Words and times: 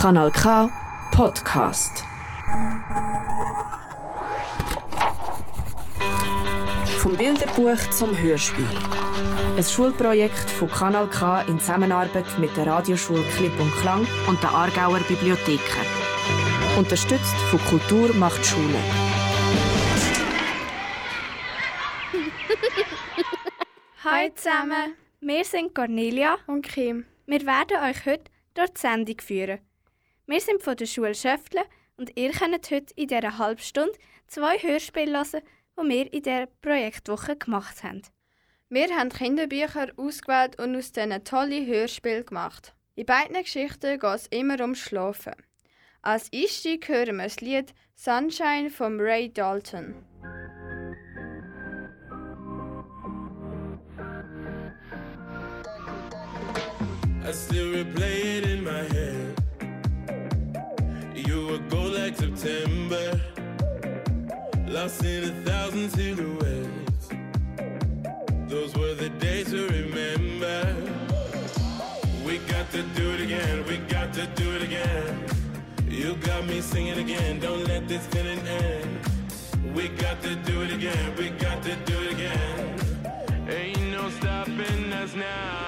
Kanal 0.00 0.30
K 0.30 0.70
Podcast. 1.10 2.04
Vom 6.98 7.16
Bilderbuch 7.16 7.90
zum 7.90 8.16
Hörspiel. 8.16 8.64
Ein 9.56 9.64
Schulprojekt 9.64 10.50
von 10.50 10.70
Kanal 10.70 11.08
K 11.08 11.40
in 11.48 11.58
Zusammenarbeit 11.58 12.26
mit 12.38 12.56
der 12.56 12.68
Radioschule 12.68 13.24
Klipp 13.36 13.58
und 13.58 13.72
Klang 13.80 14.06
und 14.28 14.40
der 14.40 14.50
Aargauer 14.50 15.00
Bibliotheken. 15.00 15.86
Unterstützt 16.78 17.36
von 17.50 17.58
Kultur 17.64 18.14
macht 18.14 18.46
Schule. 18.46 18.78
Hi 24.04 24.32
zusammen, 24.32 24.94
wir 25.20 25.44
sind 25.44 25.74
Cornelia 25.74 26.36
und 26.46 26.62
Kim. 26.62 27.04
Wir 27.26 27.40
werden 27.40 27.78
euch 27.82 28.06
heute 28.06 28.30
durch 28.54 28.70
die 28.74 28.80
Sendung 28.80 29.20
führen. 29.20 29.58
Wir 30.30 30.42
sind 30.42 30.62
von 30.62 30.76
der 30.76 30.84
Schule 30.84 31.14
Schöftle 31.14 31.62
und 31.96 32.14
ihr 32.18 32.32
könnt 32.32 32.70
heute 32.70 32.92
in 32.96 33.08
dieser 33.08 33.38
halben 33.38 33.62
Stunde 33.62 33.94
zwei 34.26 34.58
Hörspiele 34.58 35.16
hören, 35.16 35.42
die 35.80 35.88
wir 35.88 36.12
in 36.12 36.22
dieser 36.22 36.46
Projektwoche 36.60 37.34
gemacht 37.36 37.82
haben. 37.82 38.02
Wir 38.68 38.94
haben 38.94 39.08
Kinderbücher 39.08 39.86
ausgewählt 39.96 40.60
und 40.60 40.76
aus 40.76 40.92
diesen 40.92 41.24
tolle 41.24 41.64
Hörspiele 41.64 42.24
gemacht. 42.24 42.74
In 42.94 43.06
beiden 43.06 43.42
Geschichten 43.42 43.98
geht 43.98 44.14
es 44.14 44.26
immer 44.26 44.60
ums 44.60 44.80
Schlafen. 44.80 45.32
Als 46.02 46.30
Einstieg 46.30 46.86
hören 46.90 47.16
wir 47.16 47.24
das 47.24 47.40
Lied 47.40 47.72
Sunshine 47.94 48.68
von 48.68 49.00
Ray 49.00 49.32
Dalton. 49.32 49.94
I 57.26 57.32
still 57.32 57.72
replay 57.72 58.38
it 58.38 58.44
in 58.46 58.62
my 58.62 58.82
head. 58.90 59.27
September, 62.38 63.20
lost 64.68 65.04
in 65.04 65.24
a 65.24 65.32
thousand 65.42 65.90
silhouettes. 65.90 67.08
Those 68.46 68.76
were 68.76 68.94
the 68.94 69.08
days 69.18 69.50
to 69.50 69.66
remember. 69.66 70.76
We 72.24 72.38
got 72.46 72.70
to 72.70 72.82
do 72.94 73.10
it 73.10 73.22
again, 73.22 73.64
we 73.66 73.78
got 73.88 74.14
to 74.14 74.26
do 74.36 74.54
it 74.54 74.62
again. 74.62 75.24
You 75.88 76.14
got 76.14 76.46
me 76.46 76.60
singing 76.60 76.98
again, 76.98 77.40
don't 77.40 77.64
let 77.64 77.88
this 77.88 78.06
feeling 78.06 78.38
end. 78.46 79.00
We 79.74 79.88
got 79.88 80.22
to 80.22 80.36
do 80.36 80.62
it 80.62 80.72
again, 80.72 81.16
we 81.16 81.30
got 81.30 81.60
to 81.64 81.74
do 81.86 82.00
it 82.02 82.12
again. 82.12 83.48
Ain't 83.48 83.90
no 83.90 84.10
stopping 84.10 84.92
us 84.92 85.12
now. 85.16 85.67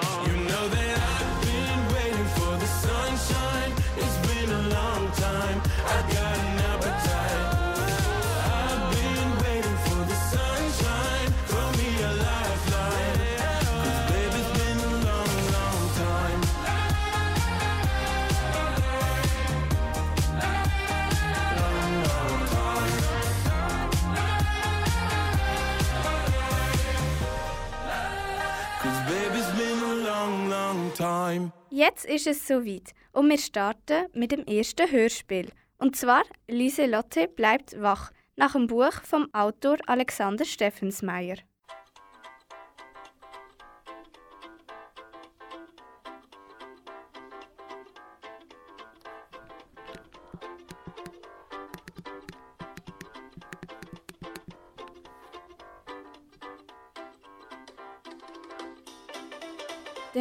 Jetzt 31.69 32.05
ist 32.05 32.27
es 32.27 32.47
soweit 32.47 32.91
und 33.11 33.29
wir 33.29 33.37
starten 33.37 34.05
mit 34.13 34.31
dem 34.31 34.45
ersten 34.45 34.91
Hörspiel. 34.91 35.49
Und 35.77 35.95
zwar 35.95 36.23
Lieselotte 36.47 37.27
bleibt 37.27 37.81
wach 37.81 38.11
nach 38.35 38.53
dem 38.53 38.67
Buch 38.67 38.93
vom 39.03 39.33
Autor 39.33 39.77
Alexander 39.87 40.45
Steffensmeier. 40.45 41.37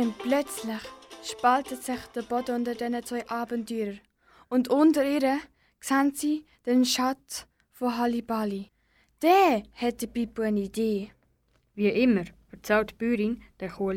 Denn 0.01 0.15
plötzlich 0.15 0.81
spaltet 1.23 1.83
sich 1.83 2.01
der 2.15 2.23
Boden 2.23 2.55
unter 2.55 2.75
diesen 2.75 3.05
zwei 3.05 3.29
Abenteurern. 3.29 4.01
Und 4.49 4.69
unter 4.69 5.05
ihr 5.05 5.41
sehen 5.79 6.15
sie 6.15 6.47
den 6.65 6.87
Schatz 6.87 7.47
von 7.71 7.99
Hallibali. 7.99 8.71
Der 9.21 9.63
hätte 9.73 10.07
Pippo 10.07 10.41
eine 10.41 10.61
Idee. 10.61 11.11
Wie 11.75 11.91
immer 11.91 12.25
erzählt 12.51 12.93
die 12.93 12.95
Bäuerin 12.95 13.43
der 13.61 13.69
Kuh 13.69 13.93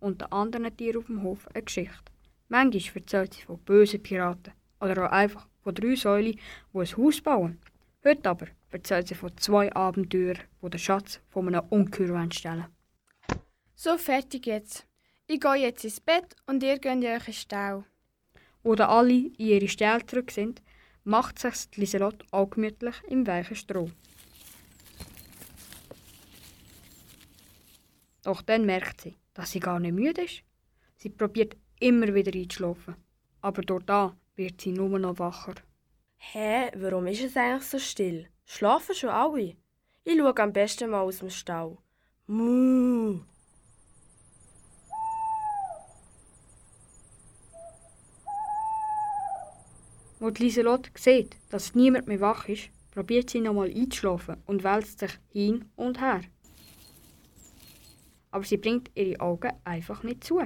und 0.00 0.20
den 0.20 0.32
anderen 0.32 0.76
Tieren 0.76 0.96
auf 0.96 1.06
dem 1.06 1.22
Hof 1.22 1.46
eine 1.54 1.62
Geschichte. 1.62 2.10
Manchmal 2.48 3.02
erzählt 3.02 3.34
sie 3.34 3.42
von 3.42 3.58
bösen 3.58 4.02
Piraten 4.02 4.52
oder 4.80 5.06
auch 5.06 5.12
einfach 5.12 5.46
von 5.62 5.76
drei 5.76 5.94
Säulen, 5.94 6.40
die 6.72 6.78
ein 6.78 6.96
Haus 6.96 7.20
bauen. 7.20 7.60
Heute 8.04 8.28
aber 8.28 8.48
erzählt 8.72 9.06
sie 9.06 9.14
von 9.14 9.36
zwei 9.36 9.72
Abenteurern, 9.72 10.42
die 10.60 10.70
den 10.70 10.78
Schatz 10.80 11.20
von 11.28 11.46
einem 11.46 11.68
Ungeheuer 11.70 12.26
stellen 12.32 12.66
So, 13.76 13.96
fertig 13.96 14.46
jetzt. 14.46 14.89
Ich 15.32 15.38
gehe 15.38 15.54
jetzt 15.54 15.84
ins 15.84 16.00
Bett 16.00 16.34
und 16.48 16.60
ihr 16.60 16.80
geht 16.80 16.90
in 16.90 17.04
euren 17.04 17.32
Stall. 17.32 17.84
Wo 18.64 18.74
dann 18.74 18.90
alle 18.90 19.12
in 19.12 19.34
ihre 19.38 19.68
Ställe 19.68 20.04
zurück 20.04 20.32
sind, 20.32 20.60
macht 21.04 21.38
sich 21.38 21.68
Lieselot 21.76 22.24
auch 22.32 22.50
gemütlich 22.50 22.96
im 23.06 23.24
weichen 23.28 23.54
Stroh. 23.54 23.92
Doch 28.24 28.42
dann 28.42 28.66
merkt 28.66 29.02
sie, 29.02 29.18
dass 29.32 29.52
sie 29.52 29.60
gar 29.60 29.78
nicht 29.78 29.94
müde 29.94 30.22
ist. 30.22 30.42
Sie 30.96 31.10
probiert 31.10 31.56
immer 31.78 32.12
wieder 32.12 32.36
einzuschlafen. 32.36 32.96
Aber 33.40 33.62
dort 33.62 33.88
da 33.88 34.16
wird 34.34 34.60
sie 34.60 34.72
nur 34.72 34.98
noch 34.98 35.20
wacher. 35.20 35.54
Hä, 36.16 36.72
warum 36.74 37.06
ist 37.06 37.22
es 37.22 37.36
eigentlich 37.36 37.68
so 37.68 37.78
still? 37.78 38.26
Schlafen 38.46 38.96
schon 38.96 39.10
alle? 39.10 39.54
Ich 40.02 40.18
schaue 40.18 40.36
am 40.38 40.52
besten 40.52 40.90
mal 40.90 41.02
aus 41.02 41.18
dem 41.18 41.30
Stall. 41.30 41.78
Als 50.20 50.38
Lieselot 50.38 50.90
sieht, 50.98 51.34
dass 51.48 51.74
niemand 51.74 52.06
mehr 52.06 52.20
wach 52.20 52.46
ist, 52.46 52.68
probiert 52.90 53.30
sie 53.30 53.40
nochmal 53.40 53.70
einzuschlafen 53.70 54.36
und 54.44 54.62
wälzt 54.62 54.98
sich 54.98 55.12
hin 55.32 55.64
und 55.76 55.98
her. 55.98 56.20
Aber 58.30 58.44
sie 58.44 58.58
bringt 58.58 58.90
ihre 58.94 59.18
Augen 59.20 59.52
einfach 59.64 60.02
nicht 60.02 60.24
zu. 60.24 60.42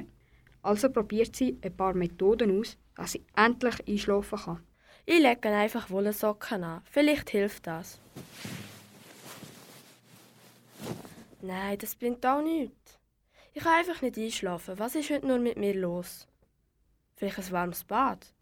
Also 0.63 0.91
probiert 0.91 1.35
sie 1.35 1.59
ein 1.61 1.77
paar 1.77 1.93
Methoden 1.93 2.61
aus, 2.61 2.79
dass 2.95 3.13
sie 3.13 3.25
endlich 3.37 3.87
einschlafen 3.89 4.39
kann. 4.39 4.63
Ich 5.07 5.21
lege 5.21 5.49
einfach 5.49 5.91
Wollsocken 5.91 6.63
an. 6.63 6.83
Vielleicht 6.91 7.31
hilft 7.31 7.67
das. 7.67 7.99
Nein, 11.43 11.79
das 11.79 11.97
bringt 11.97 12.25
auch 12.25 12.43
nichts. 12.43 12.99
Ich 13.53 13.63
kann 13.63 13.81
einfach 13.81 14.01
nicht 14.01 14.17
einschlafen. 14.17 14.79
Was 14.79 14.95
ist 14.95 15.11
heute 15.11 15.27
nur 15.27 15.39
mit 15.41 15.59
mir 15.59 15.75
los? 15.75 16.27
Vielleicht 17.17 17.39
ein 17.39 17.51
warmes 17.51 17.85
Bad? 17.85 18.34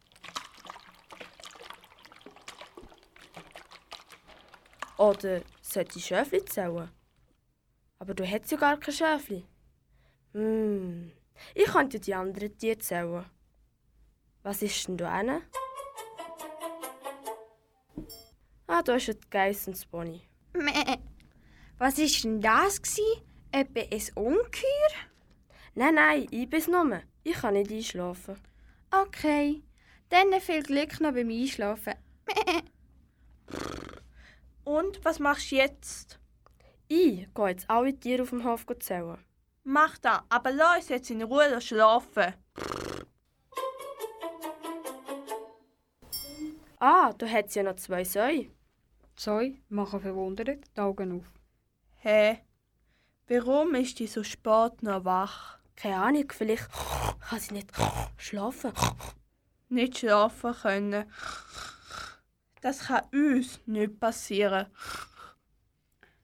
Oder 5.03 5.43
sollte 5.61 5.99
ich 5.99 6.07
Schöfli 6.07 6.45
zählen? 6.45 6.89
Aber 7.99 8.15
du 8.15 8.23
hättest 8.23 8.53
ja 8.53 8.59
gar 8.59 8.79
kein 8.79 8.95
Schöfli. 8.95 9.45
Hm, 10.33 11.11
ich 11.57 11.65
könnte 11.65 11.99
die 11.99 12.15
anderen 12.15 12.57
Tiere 12.57 12.79
zählen. 12.79 13.25
Was 14.45 14.63
ist 14.63 14.87
denn 14.87 14.97
da 14.97 15.19
hinten? 15.19 15.43
Ah, 18.69 18.81
da 18.81 18.95
ist 18.95 19.09
die 19.09 19.29
Geiss 19.29 19.67
und 19.67 19.91
Pony. 19.91 20.23
Meh. 20.53 20.99
Was 21.79 21.99
war 21.99 22.23
denn 22.23 22.41
das? 22.41 22.81
Gsi? 22.81 23.03
Etwa 23.51 23.81
ein 23.81 24.25
Ungeheuer? 24.25 24.95
Nein, 25.75 25.97
nein, 25.97 26.29
ich 26.31 26.49
bin's 26.49 26.69
nur. 26.69 27.03
Ich 27.25 27.35
kann 27.35 27.55
nicht 27.55 27.73
einschlafen. 27.73 28.39
Okay. 28.93 29.65
Dann 30.11 30.41
viel 30.41 30.63
Glück 30.63 31.01
noch 31.01 31.13
beim 31.13 31.29
Einschlafen. 31.29 31.95
Meh. 32.29 32.72
Und 34.65 35.05
was 35.05 35.19
machst 35.19 35.51
du 35.51 35.57
jetzt? 35.57 36.19
Ich 36.89 37.27
gehe 37.35 37.49
jetzt 37.49 37.69
alle 37.69 37.99
Tiere 37.99 38.23
auf 38.23 38.31
dem 38.31 38.45
Hof 38.45 38.67
zählen. 38.81 39.19
Mach 39.65 39.99
das, 39.99 40.21
aber 40.29 40.53
lass 40.53 40.79
uns 40.79 40.89
jetzt 40.89 41.11
in 41.11 41.23
Ruhe 41.23 41.61
schlafen. 41.61 42.35
Ah, 46.79 47.13
da 47.13 47.27
hat 47.27 47.55
ja 47.55 47.63
noch 47.63 47.77
zwei 47.77 48.05
Säue. 48.05 48.51
Zwei 49.17 49.55
machen 49.69 50.01
verwundert 50.01 50.49
die 50.77 50.81
Augen 50.81 51.21
auf. 51.21 51.25
Hä? 51.99 52.41
Warum 53.29 53.77
ist 53.77 54.01
die 54.01 54.09
so 54.09 54.25
spät 54.25 54.83
noch 54.83 55.05
wach? 55.05 55.59
Keine 55.77 55.97
Ahnung, 55.97 56.33
vielleicht 56.33 56.69
kann 57.21 57.39
sie 57.39 57.55
nicht 57.55 57.71
schlafen. 58.17 58.73
Nicht 59.69 59.99
schlafen 59.99 60.55
können. 60.55 61.11
Das 62.63 62.79
kann 62.87 63.03
uns 63.13 63.61
nicht 63.67 63.99
passieren. 63.99 64.67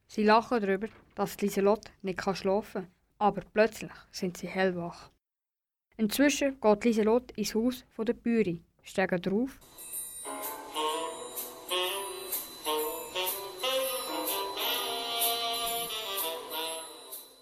Sie 0.07 0.23
lachen 0.23 0.61
darüber, 0.61 0.87
dass 1.17 1.41
Lieselotte 1.41 1.91
nicht 2.03 2.23
schlafen 2.37 2.83
kann, 2.83 2.93
aber 3.19 3.43
plötzlich 3.53 3.91
sind 4.13 4.37
sie 4.37 4.47
hellwach. 4.47 5.11
Inzwischen 5.97 6.61
geht 6.61 6.85
Lieselotte 6.85 7.35
ins 7.35 7.57
Haus 7.57 7.85
der 7.99 8.13
Bäuerin, 8.13 8.65
steigt 8.85 9.27
drauf 9.27 9.59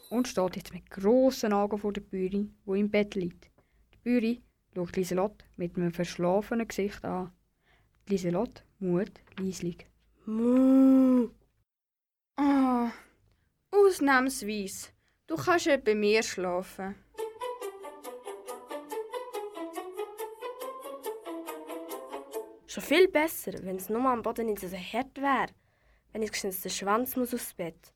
und 0.09 0.27
steht 0.27 0.57
jetzt 0.57 0.73
mit 0.73 0.91
grossen 0.91 1.53
Augen 1.53 1.77
vor 1.77 1.93
der 1.93 2.01
Bäuerin, 2.01 2.57
wo 2.65 2.75
im 2.75 2.91
Bett 2.91 3.15
liegt. 3.15 3.51
Die 3.93 3.99
Bäuerin 3.99 4.43
schaut 4.75 4.97
Lieselotte 4.97 5.45
mit 5.59 5.77
einem 5.77 5.93
verschlafenen 5.93 6.67
Gesicht 6.67 7.05
an. 7.05 7.31
Lieselotte 8.09 8.66
mut 8.78 9.12
leislich. 9.38 9.87
Muh. 10.25 11.31
Ah, 12.37 12.90
ausnahmsweise. 13.70 14.88
Du 15.26 15.37
kannst 15.37 15.67
ja 15.67 15.76
bei 15.76 15.94
mir 15.94 16.23
schlafen. 16.23 16.94
Schon 22.67 22.82
viel 22.82 23.08
besser, 23.08 23.55
wenn 23.62 23.76
es 23.76 23.88
nur 23.88 24.05
am 24.05 24.23
Boden 24.23 24.46
nicht 24.46 24.61
so 24.61 24.69
hart 24.69 25.17
wäre. 25.17 25.49
Wenn 26.12 26.23
ich 26.23 26.32
geschnitzt 26.32 26.64
den 26.64 26.70
Schwanz 26.70 27.17
muss 27.17 27.32
aufs 27.32 27.55
Bett. 27.55 27.93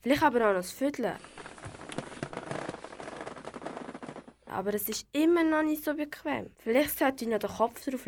Vielleicht 0.00 0.22
aber 0.22 0.38
auch 0.38 0.52
noch 0.52 0.54
das 0.54 0.72
Viertel. 0.72 1.16
Aber 4.46 4.74
es 4.74 4.88
ist 4.88 5.06
immer 5.12 5.44
noch 5.44 5.62
nicht 5.62 5.84
so 5.84 5.94
bequem. 5.94 6.50
Vielleicht 6.58 6.98
sollte 6.98 7.24
ich 7.24 7.30
noch 7.30 7.38
den 7.38 7.50
Kopf 7.50 7.84
drauf 7.84 8.04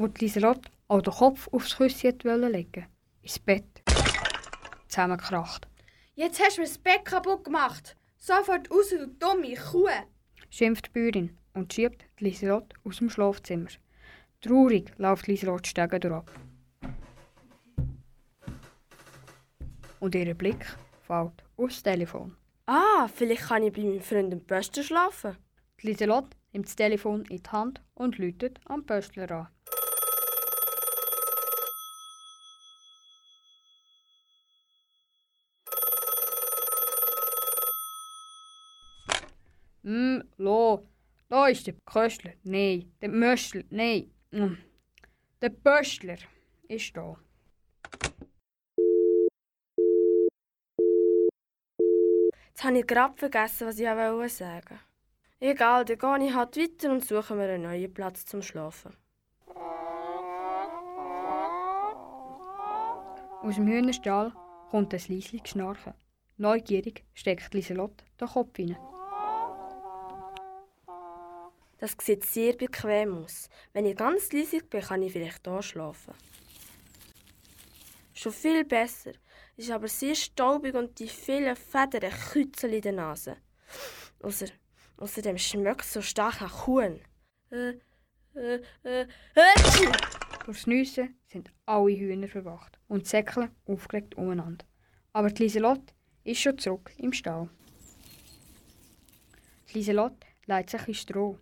Wo 0.00 0.06
die 0.06 0.24
Lieselotte 0.24 0.70
auch 0.88 1.02
den 1.02 1.12
Kopf 1.12 1.46
aufs 1.52 1.76
Küsschen 1.76 2.14
wollte 2.24 2.48
legen, 2.48 2.86
ins 3.20 3.38
Bett, 3.38 3.82
zusammengekracht. 4.88 5.68
Jetzt 6.14 6.40
hast 6.40 6.56
du 6.56 6.62
mir 6.62 6.66
das 6.66 6.78
Bett 6.78 7.04
kaputt 7.04 7.44
gemacht. 7.44 7.98
Sofort 8.16 8.70
raus, 8.70 8.88
du 8.88 9.08
dumme 9.08 9.54
Kuh. 9.56 9.90
Schimpft 10.48 10.86
die 10.86 10.90
Bäuerin 10.92 11.36
und 11.52 11.70
schiebt 11.74 12.06
die 12.18 12.24
Lieselotte 12.24 12.74
aus 12.82 12.96
dem 12.96 13.10
Schlafzimmer. 13.10 13.68
Traurig 14.40 14.90
läuft 14.96 15.26
Lieselotte 15.26 15.68
Stege 15.68 16.00
durch. 16.00 16.24
Und 19.98 20.14
ihr 20.14 20.32
Blick 20.32 20.64
fällt 21.02 21.44
aufs 21.58 21.82
Telefon. 21.82 22.38
Ah, 22.64 23.06
vielleicht 23.06 23.42
kann 23.42 23.64
ich 23.64 23.74
bei 23.74 23.82
meinem 23.82 24.00
Freund 24.00 24.32
im 24.32 24.46
Pöster 24.46 24.82
schlafen. 24.82 25.36
Die 25.82 25.88
Lieselotte 25.88 26.38
nimmt 26.52 26.68
das 26.68 26.76
Telefon 26.76 27.26
in 27.26 27.42
die 27.42 27.50
Hand 27.50 27.82
und 27.92 28.16
läutet 28.16 28.60
am 28.64 28.86
Pöstler 28.86 29.30
an. 29.30 29.48
Hm, 39.82 40.22
lo, 40.36 40.86
da 41.28 41.46
ist 41.46 41.66
der 41.66 41.74
Köstler. 41.86 42.32
Nein, 42.42 42.92
der 43.00 43.08
Möstler. 43.08 43.62
Nein. 43.70 44.10
Hm. 44.30 44.58
Der 45.40 45.48
Pöstler 45.50 46.18
ist 46.68 46.96
da. 46.96 47.16
Jetzt 52.48 52.64
habe 52.64 52.78
ich 52.78 52.86
gerade 52.86 53.16
vergessen, 53.16 53.66
was 53.68 53.78
ich 53.78 53.88
auch 53.88 54.28
sagen 54.28 54.70
wollte. 54.70 54.80
Egal, 55.40 55.86
dann 55.86 55.98
gehe 55.98 56.28
ich 56.28 56.34
halt 56.34 56.56
weiter 56.58 56.92
und 56.92 57.02
suche 57.02 57.34
mir 57.34 57.48
einen 57.48 57.62
neuen 57.62 57.94
Platz 57.94 58.26
zum 58.26 58.42
Schlafen. 58.42 58.92
Aus 63.42 63.54
dem 63.54 63.66
Hühnerstall 63.66 64.34
kommt 64.70 64.92
ein 64.92 65.00
leisliches 65.08 65.48
Schnarchen. 65.48 65.94
Neugierig 66.36 67.04
steckt 67.14 67.54
Lieselotte 67.54 68.04
den 68.20 68.28
Kopf 68.28 68.54
hinein. 68.58 68.89
Das 71.80 71.96
sieht 71.98 72.24
sehr 72.24 72.52
bequem 72.52 73.24
aus. 73.24 73.48
Wenn 73.72 73.86
ich 73.86 73.96
ganz 73.96 74.30
leise 74.32 74.62
bin, 74.62 74.82
kann 74.82 75.02
ich 75.02 75.12
vielleicht 75.12 75.46
hier 75.46 75.62
schlafen. 75.62 76.12
Schon 78.12 78.32
viel 78.32 78.66
besser. 78.66 79.12
Ist 79.56 79.70
aber 79.70 79.88
sehr 79.88 80.14
staubig 80.14 80.74
und 80.74 80.98
die 80.98 81.08
vielen 81.08 81.56
Federn 81.56 82.12
kützeln 82.32 82.74
in 82.74 82.82
der 82.82 82.92
Nase. 82.92 83.36
Außer, 84.22 84.48
außerdem 84.98 85.38
schmeckt 85.38 85.80
es 85.80 85.94
so 85.94 86.02
stark 86.02 86.42
nach 86.42 86.66
Huhn. 86.66 87.00
Äh, 87.50 87.78
äh, 88.34 88.60
äh, 88.84 89.00
äh. 89.02 89.06
Durchs 90.44 90.66
Nüssen 90.66 91.18
sind 91.28 91.50
alle 91.64 91.96
Hühner 91.96 92.28
verwacht 92.28 92.78
und 92.88 93.06
säckeln 93.06 93.54
aufgeregt 93.64 94.16
umeinander. 94.16 94.66
Aber 95.14 95.30
die 95.30 95.44
Lieselotte 95.44 95.94
ist 96.24 96.40
schon 96.40 96.58
zurück 96.58 96.92
im 96.98 97.14
Stall. 97.14 97.48
Die 99.70 99.78
Lieselotte 99.78 100.26
legt 100.44 100.70
sich 100.70 100.88
in 100.88 100.94
Stroh. 100.94 101.38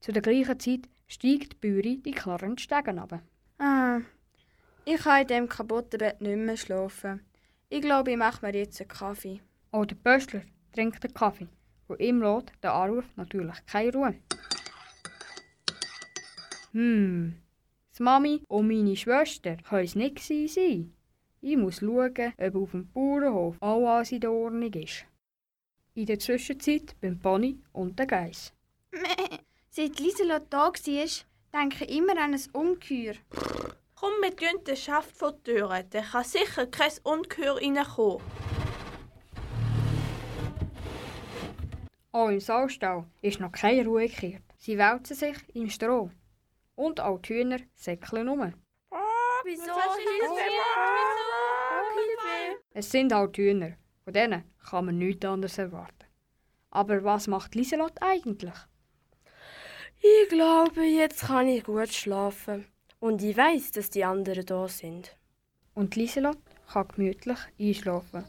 Zu 0.00 0.12
der 0.12 0.22
gleichen 0.22 0.58
Zeit 0.58 0.88
steigt 1.06 1.52
die 1.52 1.56
Bäuerin 1.60 2.02
die 2.02 2.12
klaren 2.12 2.56
Stegen 2.56 2.98
ab. 2.98 3.20
Ah, 3.58 4.00
ich 4.86 4.96
kann 4.96 5.20
in 5.20 5.28
diesem 5.28 5.48
kaputten 5.48 5.98
Bett 5.98 6.22
nicht 6.22 6.38
mehr 6.38 6.56
schlafen. 6.56 7.20
Ich 7.68 7.82
glaube, 7.82 8.10
ich 8.10 8.16
mache 8.16 8.44
mir 8.44 8.56
jetzt 8.56 8.80
einen 8.80 8.88
Kaffee. 8.88 9.40
Auch 9.70 9.84
der 9.84 9.96
Pöstler 9.96 10.42
trinkt 10.72 11.04
den 11.04 11.12
Kaffee. 11.12 11.48
Und 11.86 12.00
ihm 12.00 12.22
lässt 12.22 12.52
der 12.62 12.72
Anruf 12.72 13.04
natürlich 13.16 13.66
keine 13.66 13.92
Ruhe. 13.92 14.14
Hm, 16.72 17.34
die 17.98 18.02
Mami 18.02 18.42
und 18.48 18.68
meine 18.68 18.96
Schwester 18.96 19.56
können 19.56 19.84
es 19.84 19.94
nicht 19.96 20.18
sein. 20.20 20.94
Ich 21.42 21.56
muss 21.58 21.80
schauen, 21.80 22.32
ob 22.38 22.54
auf 22.54 22.70
dem 22.70 22.90
Bauernhof 22.92 23.62
alles 23.62 24.12
in 24.12 24.20
der 24.20 24.32
Ordnung 24.32 24.72
ist. 24.72 25.04
In 25.94 26.06
der 26.06 26.18
Zwischenzeit 26.18 26.96
beim 27.02 27.18
Pony 27.18 27.58
und 27.72 27.98
der 27.98 28.06
Geiss. 28.06 28.54
Seit 29.72 30.00
Lieselotte 30.00 30.46
da 30.50 30.58
war, 30.66 30.72
denke 30.74 31.84
ich 31.84 31.96
immer 31.96 32.20
an 32.20 32.34
ein 32.34 32.42
Ungeheuer. 32.54 33.14
Komm, 33.94 34.14
wir 34.20 34.34
tun 34.34 34.64
den 34.64 34.76
Schaft 34.76 35.16
vor 35.16 35.30
die 35.30 35.52
Tür. 35.52 35.84
Da 35.88 36.00
kann 36.00 36.24
sicher 36.24 36.66
kein 36.66 36.90
Ungeheuer 37.04 37.54
reinkommen. 37.54 38.20
Auch 42.10 42.28
im 42.30 42.40
Saustall 42.40 43.04
ist 43.22 43.38
noch 43.38 43.52
keine 43.52 43.84
Ruhe 43.84 44.08
gekehrt. 44.08 44.42
Sie 44.58 44.76
wälzen 44.76 45.14
sich 45.14 45.36
im 45.54 45.70
Stroh. 45.70 46.10
Und 46.74 46.98
auch 46.98 47.20
die 47.20 47.34
Hühner 47.34 47.60
säckeln 47.76 48.28
um. 48.28 48.52
Wieso? 49.44 49.70
Es 52.72 52.90
sind 52.90 53.14
halt 53.14 53.36
Hühner. 53.36 53.76
Von 54.02 54.14
denen 54.14 54.50
kann 54.68 54.86
man 54.86 54.98
nichts 54.98 55.24
anderes 55.24 55.58
erwarten. 55.58 56.06
Aber 56.70 57.04
was 57.04 57.28
macht 57.28 57.54
Lieselotte 57.54 58.02
eigentlich? 58.02 58.54
Ich 60.02 60.30
glaube, 60.30 60.82
jetzt 60.82 61.20
kann 61.26 61.46
ich 61.46 61.64
gut 61.64 61.92
schlafen. 61.92 62.66
Und 63.00 63.22
ich 63.22 63.36
weiß, 63.36 63.72
dass 63.72 63.90
die 63.90 64.04
anderen 64.04 64.46
da 64.46 64.66
sind. 64.66 65.14
Und 65.74 65.94
Lieselotte 65.94 66.38
kann 66.72 66.88
gemütlich 66.88 67.38
einschlafen. 67.58 68.24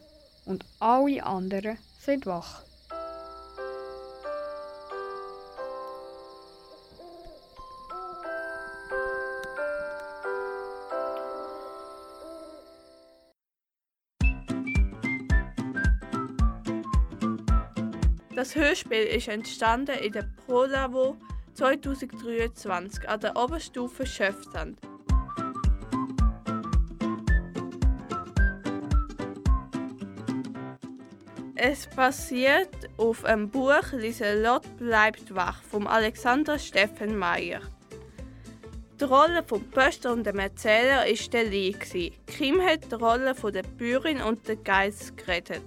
Und 0.46 0.66
alle 0.80 1.24
anderen 1.24 1.78
sind 1.98 2.26
wach. 2.26 2.66
Das 18.36 18.56
Hörspiel 18.56 19.04
ist 19.04 19.30
entstanden 19.30 19.98
in 20.00 20.12
der 20.12 20.28
Polavo 20.48 21.16
2023 21.54 23.08
an 23.08 23.20
der 23.20 23.36
Oberstufe 23.36 24.06
Schöfsand. 24.06 24.80
Es 31.56 31.86
basiert 31.86 32.90
auf 32.98 33.22
dem 33.22 33.48
Buch 33.50 33.92
Lieselott 33.92 34.64
bleibt 34.78 35.36
wach 35.36 35.62
von 35.62 35.86
Alexander 35.86 36.58
Steffen 36.58 37.16
Meyer. 37.16 37.62
Die 39.00 39.04
Rolle 39.04 39.44
vom 39.46 39.64
Pöster 39.70 40.12
und 40.12 40.26
dem 40.26 40.40
Erzähler 40.40 41.06
war 41.06 41.30
der 41.32 41.44
Lee. 41.44 41.76
Kim 42.26 42.62
hat 42.62 42.92
die 42.92 42.96
Rolle 42.96 43.36
von 43.36 43.54
der 43.54 43.62
Bäuerin 43.62 44.22
und 44.22 44.48
der 44.48 44.56
Geist 44.56 45.16
geredet. 45.18 45.62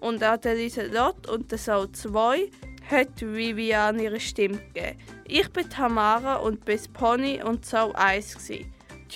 Und 0.00 0.22
an 0.22 0.40
der 0.40 0.54
Lieselott 0.56 1.28
und 1.28 1.50
der 1.50 1.58
Sau 1.58 1.86
2 1.86 2.50
hat 2.90 3.20
Vivian 3.20 3.98
ihre 3.98 4.20
Stimme 4.20 4.58
gegeben. 4.58 4.98
Ich 5.26 5.48
bin 5.50 5.68
Tamara 5.68 6.36
und 6.36 6.64
bis 6.64 6.88
Pony 6.88 7.42
und 7.42 7.64
Sau 7.64 7.92
1. 7.92 8.48
Die 8.48 8.66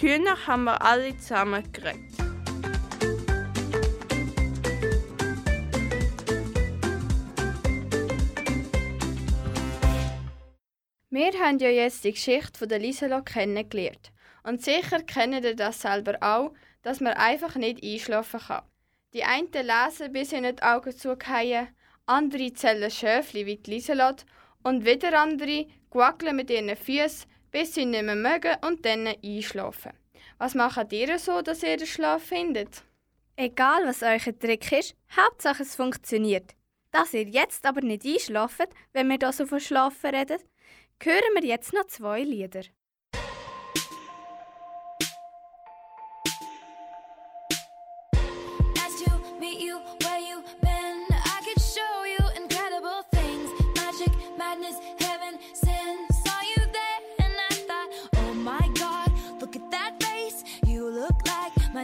Hühner 0.00 0.46
haben 0.46 0.64
wir 0.64 0.80
alle 0.82 1.16
zusammen 1.18 1.70
geredet. 1.72 2.28
Wir 11.10 11.32
haben 11.40 11.58
ja 11.58 11.68
jetzt 11.68 12.04
die 12.04 12.12
Geschichte 12.12 12.58
von 12.58 12.68
der 12.68 12.78
Liselotte 12.78 13.32
kennengelernt. 13.32 14.12
Und 14.44 14.62
sicher 14.62 15.02
kennt 15.02 15.44
ihr 15.44 15.56
das 15.56 15.80
selber 15.80 16.16
auch, 16.20 16.54
dass 16.82 17.00
man 17.00 17.14
einfach 17.14 17.56
nicht 17.56 17.82
einschlafen 17.82 18.40
kann. 18.40 18.62
Die 19.14 19.24
einen 19.24 19.50
lesen, 19.52 20.12
bis 20.12 20.32
ihnen 20.32 20.56
die 20.56 20.62
Augen 20.62 20.96
zugehen, 20.96 21.68
andere 22.08 22.52
zählen 22.52 22.90
Schöfli 22.90 23.46
wie 23.46 23.56
die 23.56 23.70
Liselotte 23.70 24.24
und 24.62 24.84
wieder 24.84 25.18
andere 25.18 25.66
quackeln 25.90 26.36
mit 26.36 26.50
ihren 26.50 26.74
Füßen, 26.76 27.30
bis 27.50 27.74
sie 27.74 27.84
nicht 27.84 28.02
mehr 28.02 28.16
mögen 28.16 28.56
und 28.66 28.84
dann 28.84 29.06
einschlafen. 29.06 29.92
Was 30.38 30.54
macht 30.54 30.92
ihr 30.92 31.18
so, 31.18 31.42
dass 31.42 31.62
ihr 31.62 31.76
den 31.76 31.86
Schlaf 31.86 32.22
findet? 32.22 32.82
Egal, 33.36 33.86
was 33.86 34.02
euer 34.02 34.18
Trick 34.18 34.72
ist, 34.72 34.94
Hauptsache 35.16 35.62
es 35.62 35.76
funktioniert. 35.76 36.54
Dass 36.90 37.14
ihr 37.14 37.24
jetzt 37.24 37.66
aber 37.66 37.82
nicht 37.82 38.04
einschlaft, 38.04 38.68
wenn 38.92 39.08
wir 39.08 39.18
da 39.18 39.32
so 39.32 39.46
von 39.46 39.60
Schlafen 39.60 40.14
reden, 40.14 40.38
hören 41.02 41.34
wir 41.34 41.44
jetzt 41.44 41.72
noch 41.72 41.86
zwei 41.86 42.22
Lieder. 42.22 42.62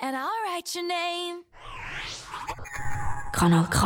And 0.00 0.16
I'll 0.16 0.42
write 0.44 0.74
your 0.74 0.86
name. 0.86 1.44
Kanal 3.32 3.66
K. 3.70 3.78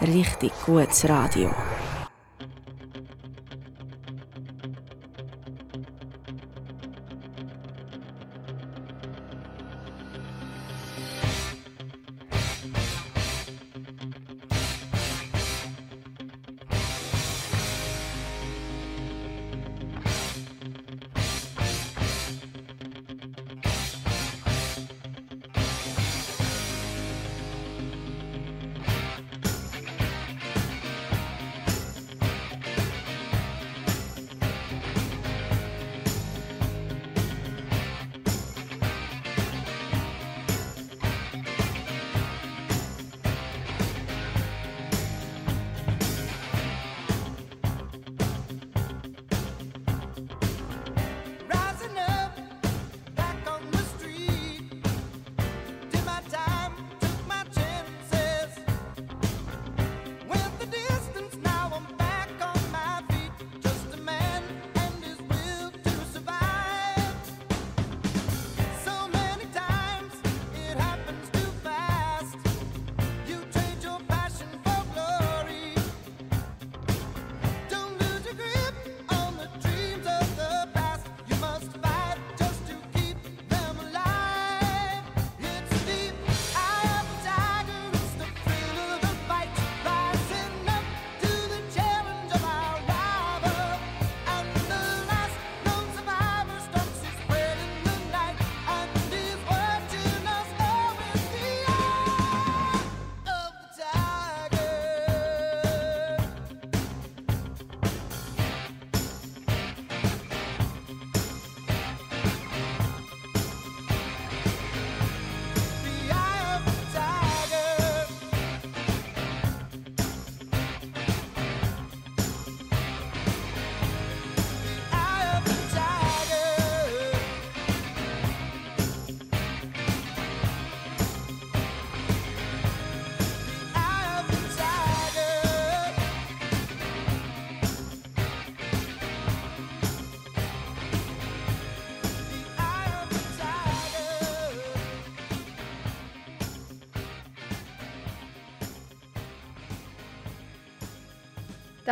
Richtig 0.00 0.52
gutes 0.66 1.04
Radio. 1.04 1.73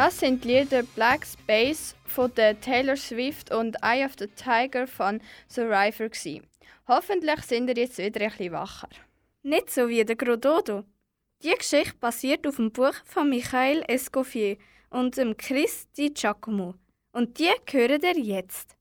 Das 0.05 0.19
sind 0.19 0.43
die 0.43 0.49
Lieder 0.49 0.83
Black 0.83 1.25
Space 1.25 1.95
von 2.05 2.35
der 2.35 2.61
Taylor 2.61 2.97
Swift 2.97 3.55
und 3.55 3.77
Eye 3.85 4.05
of 4.05 4.15
the 4.19 4.27
Tiger 4.27 4.89
von 4.89 5.21
Survivor. 5.49 6.09
Gewesen. 6.09 6.45
Hoffentlich 6.89 7.41
sind 7.43 7.69
ihr 7.69 7.77
jetzt 7.77 7.99
wieder 7.99 8.29
bisschen 8.29 8.51
wacher. 8.51 8.89
Nicht 9.45 9.71
so 9.71 9.89
wie 9.89 10.05
der 10.05 10.17
Grododo. 10.17 10.83
Die 11.45 11.55
Geschichte 11.55 11.95
basiert 12.01 12.49
auf 12.49 12.57
dem 12.57 12.73
Buch 12.73 12.95
von 13.05 13.31
Michael 13.31 13.85
Escoffier 13.87 14.57
und 14.91 15.17
dem 15.17 15.37
Chris 15.37 15.89
Di 15.93 16.11
Giacomo. 16.11 16.75
Und 17.13 17.39
die 17.39 17.53
hören 17.71 18.03
ihr 18.03 18.19
jetzt. 18.19 18.77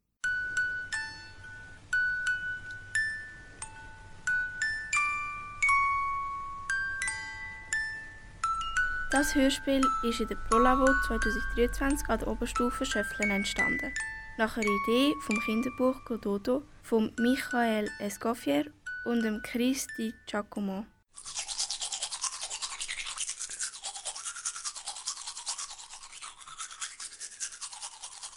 Das 9.12 9.36
Hörspiel 9.36 9.82
ist 10.04 10.21
in 10.21 10.30
der 10.30 10.38
Prolavo 10.38 10.86
2023 11.08 12.08
an 12.08 12.19
der 12.19 12.30
Oberstufe 12.30 12.86
Schöfflen 12.86 13.30
entstanden. 13.30 13.93
Nach 14.38 14.56
einer 14.56 14.65
Idee 14.65 15.13
vom 15.19 15.38
Kinderbuch 15.41 16.06
Gododo 16.06 16.63
von 16.82 17.13
Michael 17.19 17.89
Escoffier 18.00 18.71
und 19.04 19.21
dem 19.21 19.41
Chris 19.41 19.86
Di 19.97 20.13
Giacomo. 20.28 20.86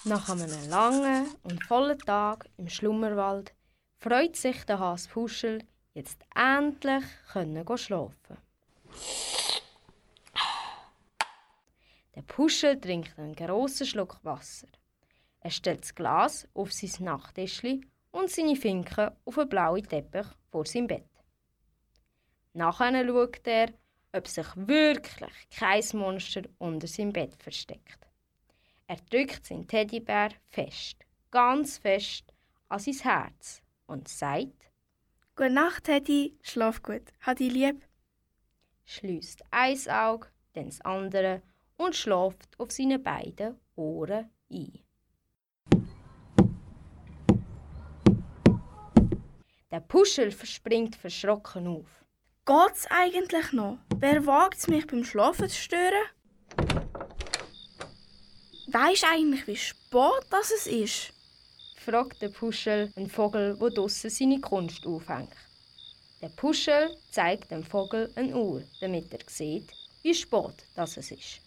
Nach 0.02 0.28
einem 0.28 0.68
langen 0.68 1.28
und 1.44 1.64
vollen 1.64 1.98
Tag 2.00 2.48
im 2.56 2.68
Schlummerwald 2.68 3.54
freut 4.00 4.34
sich 4.34 4.64
der 4.64 4.80
Has 4.80 5.06
Puschel, 5.06 5.62
jetzt 5.94 6.20
endlich 6.34 7.04
können 7.32 7.64
schlafen. 7.78 8.38
Puschel 12.26 12.80
trinkt 12.80 13.18
einen 13.18 13.34
grossen 13.34 13.86
Schluck 13.86 14.18
Wasser. 14.22 14.68
Er 15.40 15.50
stellt 15.50 15.82
das 15.82 15.94
Glas 15.94 16.48
auf 16.54 16.72
sein 16.72 17.04
Nachttischli 17.04 17.82
und 18.10 18.30
seine 18.30 18.56
Finken 18.56 19.10
auf 19.24 19.38
einen 19.38 19.48
blauen 19.48 19.82
Teppich 19.86 20.26
vor 20.50 20.66
seinem 20.66 20.86
Bett. 20.86 21.08
Nachher 22.52 23.06
schaut 23.06 23.46
er, 23.46 23.72
ob 24.12 24.28
sich 24.28 24.46
wirklich 24.56 25.48
kein 25.50 25.84
Monster 25.94 26.42
unter 26.58 26.86
seinem 26.86 27.12
Bett 27.12 27.42
versteckt. 27.42 27.98
Er 28.86 28.96
drückt 29.10 29.44
seinen 29.44 29.66
Teddybär 29.66 30.30
fest, 30.48 30.96
ganz 31.30 31.78
fest, 31.78 32.32
an 32.68 32.78
sein 32.78 32.94
Herz 32.94 33.62
und 33.86 34.08
sagt, 34.08 34.70
Gute 35.36 35.50
Nacht, 35.50 35.84
Teddy. 35.84 36.38
Schlaf 36.42 36.80
gut. 36.80 37.02
Hat 37.18 37.40
dich 37.40 37.52
lieb. 37.52 37.84
schließt 38.84 39.42
ein 39.50 39.88
Auge, 39.88 40.28
dann 40.52 40.66
das 40.66 40.80
andere 40.82 41.42
und 41.76 41.96
schläft 41.96 42.58
auf 42.58 42.70
seine 42.70 42.98
beiden 42.98 43.58
Ohren 43.76 44.30
ein. 44.50 44.84
Der 49.70 49.80
Puschel 49.80 50.30
verspringt 50.30 50.94
verschrocken 50.94 51.66
auf. 51.66 52.04
Geht's 52.46 52.86
eigentlich 52.90 53.52
noch? 53.52 53.78
Wer 53.96 54.24
wagt's 54.24 54.68
mich 54.68 54.86
beim 54.86 55.02
Schlafen 55.02 55.48
zu 55.48 55.56
stören? 55.56 56.04
Weisst 58.68 59.04
eigentlich, 59.04 59.46
wie 59.46 59.56
spät 59.56 60.26
das 60.30 60.50
es 60.50 60.66
ist? 60.66 61.12
fragt 61.76 62.22
der 62.22 62.28
Puschel 62.28 62.92
einen 62.96 63.10
Vogel, 63.10 63.58
wo 63.58 63.68
draussen 63.68 64.10
seine 64.10 64.40
Kunst 64.40 64.86
aufhängt. 64.86 65.34
Der 66.22 66.28
Puschel 66.30 66.96
zeigt 67.10 67.50
dem 67.50 67.62
Vogel 67.62 68.10
eine 68.14 68.34
Uhr, 68.34 68.62
damit 68.80 69.12
er 69.12 69.20
sieht, 69.26 69.70
wie 70.02 70.14
spät 70.14 70.64
das 70.74 70.96
es 70.96 71.10
ist. 71.10 71.43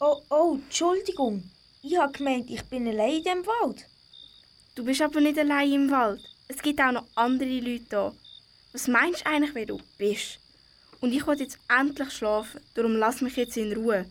Oh, 0.00 0.22
oh, 0.30 0.54
Entschuldigung. 0.64 1.50
Ich 1.82 1.96
habe 1.96 2.12
gemeint, 2.12 2.50
ich 2.50 2.62
bin 2.64 2.86
allein 2.88 3.16
in 3.18 3.24
dem 3.24 3.46
Wald. 3.46 3.86
Du 4.74 4.84
bist 4.84 5.02
aber 5.02 5.20
nicht 5.20 5.38
allein 5.38 5.72
im 5.72 5.90
Wald. 5.90 6.20
Es 6.48 6.62
gibt 6.62 6.80
auch 6.80 6.92
noch 6.92 7.06
andere 7.14 7.58
Leute 7.60 7.84
da. 7.88 8.14
Was 8.72 8.86
meinst 8.88 9.22
du 9.22 9.26
eigentlich, 9.26 9.54
wer 9.54 9.66
du 9.66 9.80
bist? 9.96 10.38
Und 11.00 11.12
ich 11.12 11.26
will 11.26 11.38
jetzt 11.40 11.58
endlich 11.68 12.10
schlafen, 12.12 12.60
darum 12.74 12.96
lass 12.96 13.20
mich 13.20 13.36
jetzt 13.36 13.56
in 13.56 13.72
Ruhe. 13.72 14.06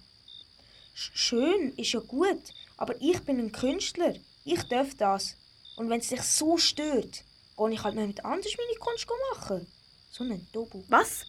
Sch- 0.96 1.12
Schön, 1.14 1.74
ist 1.78 1.92
ja 1.94 2.00
gut. 2.00 2.42
Aber 2.78 3.00
ich 3.02 3.20
bin 3.22 3.40
ein 3.40 3.52
Künstler. 3.52 4.16
Ich 4.46 4.64
darf 4.64 4.96
das. 4.96 5.36
Und 5.76 5.90
wenn 5.90 6.00
es 6.00 6.08
dich 6.08 6.22
so 6.22 6.58
stört, 6.58 7.24
gehe 7.58 7.72
ich 7.72 7.84
halt 7.84 7.96
noch 7.96 8.06
mit 8.08 8.24
anders 8.26 8.54
meine 8.58 8.80
Kunst 8.80 9.08
machen. 9.36 9.68
So 10.12 10.24
ein 10.24 10.48
Dobu. 10.52 10.84
Was? 10.88 11.26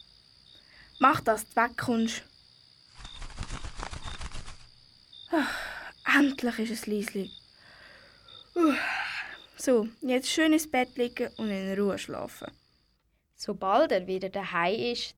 Mach, 0.98 1.20
dass 1.20 1.42
du 1.48 1.56
wegkommst. 1.56 2.22
Endlich 6.04 6.58
ist 6.58 6.88
es. 6.88 7.30
Uh. 8.54 8.74
So, 9.56 9.88
jetzt 10.00 10.28
schön 10.28 10.52
ins 10.52 10.70
Bett 10.70 10.96
liegen 10.96 11.32
und 11.36 11.50
in 11.50 11.78
Ruhe 11.78 11.98
schlafen. 11.98 12.50
Sobald 13.34 13.92
er 13.92 14.06
wieder 14.06 14.28
daheim 14.28 14.92
ist, 14.92 15.14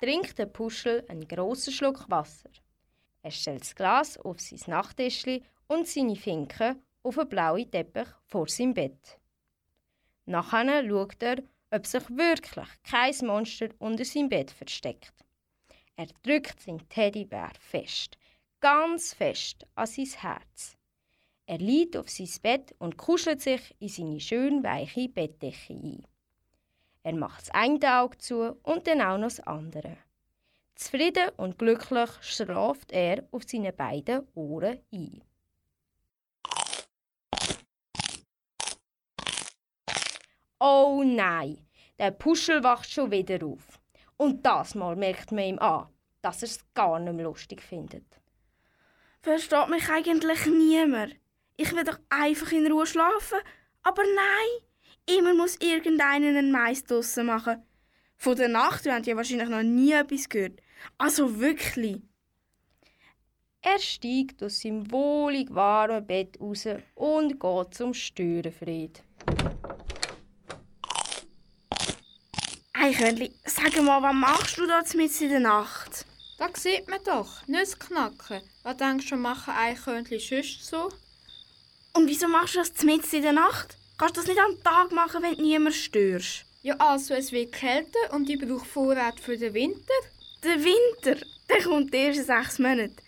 trinkt 0.00 0.38
der 0.38 0.46
Puschel 0.46 1.04
einen 1.08 1.28
grossen 1.28 1.72
Schluck 1.72 2.08
Wasser. 2.08 2.50
Er 3.22 3.30
stellt 3.30 3.62
das 3.62 3.74
Glas 3.74 4.18
auf 4.18 4.40
sein 4.40 4.60
Nachttischli 4.66 5.42
und 5.68 5.86
seine 5.86 6.16
Finken 6.16 6.82
auf 7.02 7.18
einen 7.18 7.28
blauen 7.28 7.70
Teppich 7.70 8.08
vor 8.24 8.48
seinem 8.48 8.74
Bett. 8.74 9.18
Nachher 10.24 10.88
schaut 10.88 11.22
er, 11.22 11.42
ob 11.70 11.86
sich 11.86 12.08
wirklich 12.10 12.68
kein 12.82 13.14
Monster 13.26 13.68
unter 13.78 14.04
seinem 14.04 14.28
Bett 14.28 14.50
versteckt. 14.50 15.25
Er 15.98 16.08
drückt 16.22 16.60
seinen 16.60 16.86
Teddybär 16.90 17.52
fest, 17.58 18.18
ganz 18.60 19.14
fest 19.14 19.66
an 19.74 19.86
sein 19.86 20.04
Herz. 20.04 20.76
Er 21.46 21.56
liegt 21.56 21.96
auf 21.96 22.10
sein 22.10 22.28
Bett 22.42 22.74
und 22.78 22.98
kuschelt 22.98 23.40
sich 23.40 23.74
in 23.78 23.88
seine 23.88 24.20
schön 24.20 24.62
weiche 24.62 25.08
Bettdecke 25.08 25.72
ein. 25.72 26.06
Er 27.02 27.14
macht 27.14 27.42
das 27.42 27.50
eine 27.50 28.00
Auge 28.00 28.18
zu 28.18 28.58
und 28.62 28.86
dann 28.86 29.00
auch 29.00 29.16
noch 29.16 29.28
das 29.28 29.40
andere. 29.40 29.96
Zufrieden 30.74 31.30
und 31.38 31.58
glücklich 31.58 32.10
schlaft 32.20 32.92
er 32.92 33.26
auf 33.30 33.44
seine 33.46 33.72
beiden 33.72 34.28
Ohren 34.34 34.80
ein. 34.92 35.22
Oh 40.60 41.02
nein, 41.06 41.66
der 41.98 42.10
Puschel 42.10 42.62
wacht 42.62 42.90
schon 42.90 43.10
wieder 43.10 43.42
auf. 43.46 43.80
Und 44.16 44.44
das 44.44 44.74
Mal 44.74 44.96
merkt 44.96 45.32
man 45.32 45.44
ihm 45.44 45.58
an, 45.58 45.88
dass 46.22 46.42
er 46.42 46.48
es 46.48 46.64
gar 46.74 46.98
nicht 46.98 47.14
mehr 47.14 47.24
lustig 47.24 47.62
findet. 47.62 48.06
Versteht 49.20 49.68
mich 49.68 49.88
eigentlich 49.88 50.46
niemand? 50.46 51.16
Ich 51.56 51.74
will 51.74 51.84
doch 51.84 51.98
einfach 52.08 52.52
in 52.52 52.70
Ruhe 52.70 52.86
schlafen. 52.86 53.38
Aber 53.82 54.02
nein, 54.02 55.16
immer 55.18 55.34
muss 55.34 55.56
irgendeiner 55.56 56.28
einen 56.28 56.50
Mais 56.50 56.84
draussen 56.84 57.26
machen. 57.26 57.62
Von 58.16 58.36
der 58.36 58.48
Nacht 58.48 58.86
habt 58.86 59.06
ihr 59.06 59.16
wahrscheinlich 59.16 59.48
noch 59.48 59.62
nie 59.62 59.92
etwas 59.92 60.28
gehört. 60.28 60.60
Also 60.98 61.38
wirklich. 61.40 62.02
Er 63.62 63.78
steigt 63.78 64.42
aus 64.42 64.60
seinem 64.60 64.90
wohlig 64.92 65.52
warmen 65.52 66.06
Bett 66.06 66.38
raus 66.40 66.66
und 66.94 67.40
geht 67.40 67.74
zum 67.74 67.94
Störenfried. 67.94 69.02
Eichhörnli, 72.86 73.32
sag 73.44 73.82
mal, 73.82 74.00
was 74.00 74.14
machst 74.14 74.58
du 74.58 74.66
da 74.68 74.80
mitten 74.94 75.24
in 75.24 75.30
der 75.30 75.40
Nacht? 75.40 76.06
Da 76.38 76.48
sieht 76.54 76.86
man 76.86 77.00
doch, 77.04 77.44
Nüsse 77.48 77.76
knacken. 77.76 78.40
Was 78.62 78.76
denkst 78.76 79.08
du, 79.08 79.16
machen 79.16 79.54
Eichhörnchen 79.58 80.20
sonst 80.20 80.64
so? 80.64 80.92
Und 81.94 82.06
wieso 82.06 82.28
machst 82.28 82.54
du 82.54 82.60
das 82.60 82.84
mitten 82.84 83.16
in 83.16 83.22
der 83.22 83.32
Nacht? 83.32 83.76
Kannst 83.98 84.16
du 84.16 84.20
das 84.20 84.28
nicht 84.28 84.38
am 84.38 84.62
Tag 84.62 84.92
machen, 84.92 85.20
wenn 85.20 85.34
du 85.34 85.42
niemand 85.42 85.74
störst? 85.74 86.44
Ja, 86.62 86.76
also 86.76 87.14
es 87.14 87.32
wird 87.32 87.50
kälter 87.50 88.12
und 88.12 88.30
ich 88.30 88.38
brauche 88.38 88.64
Vorrat 88.64 89.18
für 89.18 89.36
den 89.36 89.54
Winter. 89.54 90.00
Der 90.44 90.62
Winter, 90.62 91.26
der 91.48 91.62
kommt 91.64 91.92
erst 91.92 92.20
in 92.20 92.24
sechs 92.26 92.60
Monaten. 92.60 93.02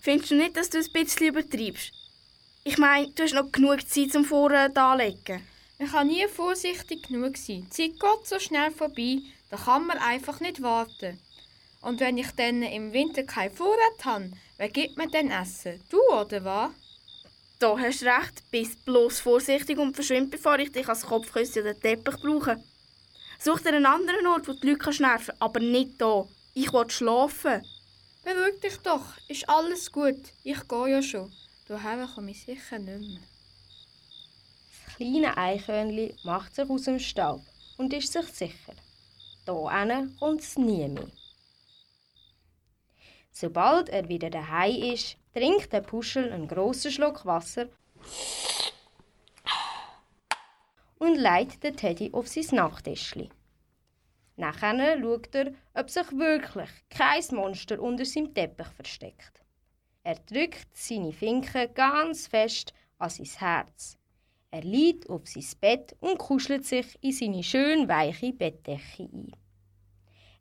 Findest 0.00 0.30
du 0.30 0.36
nicht, 0.36 0.56
dass 0.56 0.70
du 0.70 0.78
ein 0.78 0.92
bisschen 0.92 1.26
übertreibst? 1.26 1.90
Ich 2.62 2.78
meine, 2.78 3.10
du 3.10 3.24
hast 3.24 3.34
noch 3.34 3.50
genug 3.50 3.80
Zeit 3.88 4.12
zum 4.12 4.24
Vorrat 4.24 4.78
anlegen. 4.78 5.42
Man 5.78 5.90
kann 5.90 6.06
nie 6.06 6.26
vorsichtig 6.28 7.08
genug 7.08 7.36
sein. 7.36 7.66
Die 7.66 7.70
Zeit 7.70 8.00
geht 8.00 8.26
so 8.26 8.38
schnell 8.38 8.70
vorbei, 8.70 9.18
da 9.50 9.56
kann 9.56 9.86
man 9.86 9.98
einfach 9.98 10.40
nicht 10.40 10.62
warten. 10.62 11.18
Und 11.80 12.00
wenn 12.00 12.16
ich 12.16 12.30
dann 12.32 12.62
im 12.62 12.92
Winter 12.92 13.24
keinen 13.24 13.54
Vorrat 13.54 14.04
habe, 14.04 14.30
wer 14.56 14.68
gibt 14.68 14.96
mir 14.96 15.08
denn 15.08 15.30
Essen? 15.30 15.82
Du 15.90 15.98
oder 16.12 16.44
was? 16.44 16.70
Da 17.58 17.78
hast 17.78 18.02
du 18.02 18.06
recht, 18.06 18.50
bist 18.50 18.84
bloß 18.84 19.20
vorsichtig 19.20 19.78
und 19.78 19.94
verschwind, 19.94 20.30
bevor 20.30 20.58
ich 20.58 20.72
dich 20.72 20.88
als 20.88 21.02
Kopfküsse 21.02 21.60
oder 21.60 21.78
Teppich 21.78 22.16
brauche. 22.20 22.62
Such 23.38 23.60
dir 23.60 23.70
einen 23.70 23.86
anderen 23.86 24.26
Ort, 24.26 24.48
wo 24.48 24.52
die 24.52 24.70
Leute 24.70 24.84
nerven 25.02 25.26
kannst, 25.26 25.42
aber 25.42 25.60
nicht 25.60 26.00
da. 26.00 26.26
Ich 26.54 26.72
will 26.72 26.88
schlafen. 26.88 27.62
Beruhig 28.22 28.60
dich 28.60 28.76
doch, 28.78 29.04
ist 29.28 29.48
alles 29.48 29.92
gut. 29.92 30.20
Ich 30.44 30.66
gehe 30.68 30.88
ja 30.88 31.02
schon. 31.02 31.32
Daheim 31.68 32.08
komme 32.14 32.30
ich 32.30 32.42
sicher 32.44 32.78
nicht 32.78 33.00
mehr. 33.00 33.33
Kleine 34.96 35.36
Eichhörnli 35.36 36.14
macht 36.22 36.54
sich 36.54 36.70
aus 36.70 36.82
dem 36.82 37.00
Staub 37.00 37.40
und 37.78 37.92
ist 37.92 38.12
sich 38.12 38.28
sicher. 38.28 38.74
Da 39.44 39.54
kommt 40.20 40.40
es 40.40 40.56
nie 40.56 40.86
mehr. 40.88 41.08
Sobald 43.32 43.88
er 43.88 44.08
wieder 44.08 44.30
daheim 44.30 44.92
ist, 44.92 45.16
trinkt 45.34 45.72
der 45.72 45.80
Puschel 45.80 46.32
einen 46.32 46.46
grossen 46.46 46.92
Schluck 46.92 47.26
Wasser 47.26 47.66
und 50.98 51.16
legt 51.16 51.64
den 51.64 51.76
Teddy 51.76 52.12
auf 52.12 52.28
sein 52.28 52.46
Nachttischli. 52.52 53.30
Nachher 54.36 55.00
schaut 55.00 55.34
er, 55.34 55.54
ob 55.74 55.90
sich 55.90 56.12
wirklich 56.12 56.70
kein 56.88 57.24
Monster 57.32 57.82
unter 57.82 58.04
seinem 58.04 58.32
Teppich 58.32 58.68
versteckt. 58.68 59.42
Er 60.04 60.20
drückt 60.20 60.68
seine 60.76 61.12
Finken 61.12 61.74
ganz 61.74 62.28
fest 62.28 62.72
an 62.98 63.10
sein 63.10 63.26
Herz. 63.26 63.98
Er 64.54 64.62
liegt 64.62 65.10
auf 65.10 65.26
sein 65.26 65.44
Bett 65.60 65.96
und 65.98 66.16
kuschelt 66.16 66.64
sich 66.64 66.96
in 67.00 67.10
seine 67.10 67.42
schön 67.42 67.88
weiche 67.88 68.32
Bettdecke 68.32 69.02
ein. 69.02 69.34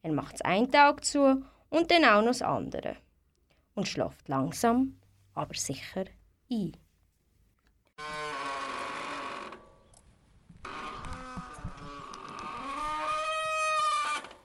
Er 0.03 0.11
macht 0.11 0.35
das 0.35 0.45
Auge 0.45 1.01
zu 1.01 1.43
und 1.71 1.89
dann 1.89 2.05
auch 2.05 2.21
noch 2.21 2.27
das 2.27 2.43
andere. 2.43 2.97
Und 3.73 3.87
schläft 3.87 4.29
langsam, 4.29 4.99
aber 5.33 5.55
sicher 5.55 6.05
ein. 6.51 6.77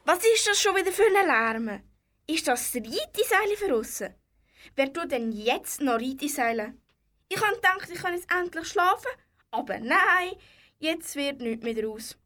Was 0.07 0.24
ist 0.35 0.46
das 0.46 0.62
schon 0.62 0.76
wieder 0.76 0.92
für 0.92 1.02
ein 1.14 1.26
Lärm? 1.26 1.83
Ist 2.26 2.48
das 2.48 2.72
das 2.72 2.83
Reiteseil 2.83 3.57
für 3.59 3.74
aussen? 3.74 4.14
Wer 4.76 4.90
tut 4.90 5.12
denn 5.12 5.31
jetzt 5.31 5.83
noch 5.83 6.00
Reiteseile? 6.00 6.72
Ich 7.28 7.38
habe 7.38 7.57
gedacht, 7.57 7.90
ich 7.92 7.98
kann 7.98 8.14
jetzt 8.14 8.33
endlich 8.33 8.66
schlafen, 8.66 9.11
aber 9.50 9.78
nein, 9.78 10.32
jetzt 10.78 11.16
wird 11.16 11.40
nichts 11.40 11.64
mehr 11.64 11.74
draus. 11.74 12.16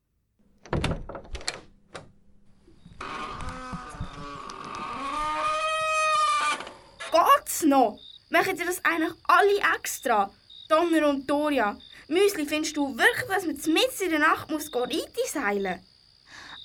Geht's 7.13 7.63
noch? 7.63 8.01
Machen 8.31 8.59
ihr 8.59 8.65
das 8.65 8.85
eigentlich 8.85 9.13
alle 9.25 9.77
extra? 9.77 10.33
Donner 10.69 11.09
und 11.09 11.29
Doria. 11.29 11.79
Müsli, 12.09 12.47
findest 12.47 12.77
du 12.77 12.97
wirklich, 12.97 13.29
dass 13.29 13.45
man 13.45 13.57
mitten 13.75 14.03
in 14.05 14.11
der 14.11 14.19
Nacht 14.19 14.51
muss 14.51 14.71
Reiteseilen 14.75 15.85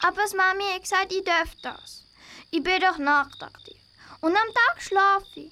Aber 0.02 0.22
die 0.32 0.36
Mami 0.36 0.64
hat 0.74 0.82
gesagt, 0.82 1.14
ich 1.14 1.24
darf 1.24 1.54
das. 1.62 2.06
Ich 2.52 2.64
bin 2.64 2.80
doch 2.80 2.98
nachtaktiv. 2.98 3.78
Und 4.22 4.36
am 4.36 4.54
Tag 4.54 4.82
schlafe 4.82 5.26
ich. 5.36 5.52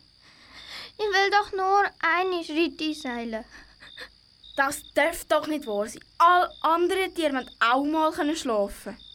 Ich 0.97 1.05
will 1.05 1.29
doch 1.31 1.51
nur 1.51 1.83
eine 1.99 2.43
Schritte 2.43 2.93
seilen. 2.93 3.43
Das 4.55 4.81
darf 4.93 5.25
doch 5.25 5.47
nicht 5.47 5.67
wahr 5.67 5.87
sein. 5.87 6.01
Alle 6.17 6.49
anderen 6.61 7.13
Tiere 7.13 7.33
wollen 7.33 7.49
auch 7.59 7.83
mal 7.83 8.35
schlafen 8.35 8.97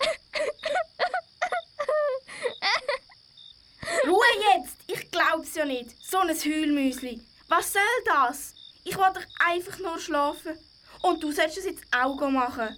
Ruhe 4.06 4.24
jetzt! 4.54 4.76
Ich 4.86 5.10
glaub's 5.10 5.54
ja 5.54 5.64
nicht. 5.64 5.90
So 6.02 6.18
ein 6.18 6.28
Heulmüsli. 6.28 7.20
Was 7.48 7.72
soll 7.72 7.82
das? 8.04 8.54
Ich 8.84 8.96
will 8.96 9.12
doch 9.14 9.26
einfach 9.38 9.78
nur 9.78 9.98
schlafen. 9.98 10.56
Und 11.02 11.22
du 11.22 11.32
sollst 11.32 11.58
es 11.58 11.64
jetzt 11.64 11.84
auch 11.94 12.20
machen. 12.30 12.76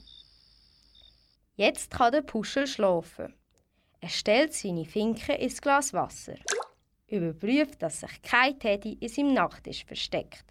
Jetzt 1.56 1.90
kann 1.90 2.12
der 2.12 2.22
Puschel 2.22 2.66
schlafen. 2.66 3.34
Er 4.00 4.08
stellt 4.08 4.54
seine 4.54 4.84
Finken 4.84 5.36
ins 5.36 5.60
Glas 5.60 5.92
Wasser, 5.92 6.34
überprüft, 7.06 7.82
dass 7.82 8.00
sich 8.00 8.22
kein 8.22 8.58
Teddy 8.58 8.94
in 8.94 9.08
seinem 9.08 9.34
Nachttisch 9.34 9.84
versteckt, 9.84 10.44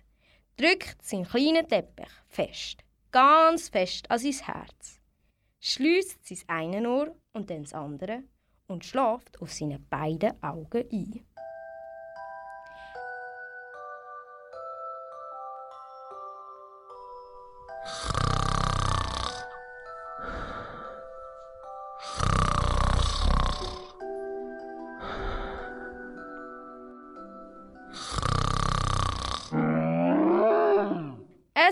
drückt 0.61 1.01
seinen 1.03 1.27
kleinen 1.27 1.67
Teppich 1.67 2.11
fest, 2.27 2.83
ganz 3.11 3.69
fest 3.69 4.09
an 4.11 4.19
sein 4.19 4.47
Herz, 4.47 5.01
schließt 5.59 6.23
sein 6.27 6.43
eine 6.47 6.87
Ohr 6.87 7.15
und 7.33 7.49
dann 7.49 7.63
das 7.63 7.73
andere 7.73 8.23
und 8.67 8.85
schläft 8.85 9.41
auf 9.41 9.51
seine 9.51 9.79
beiden 9.79 10.41
Augen 10.43 10.85
ein. 10.91 11.25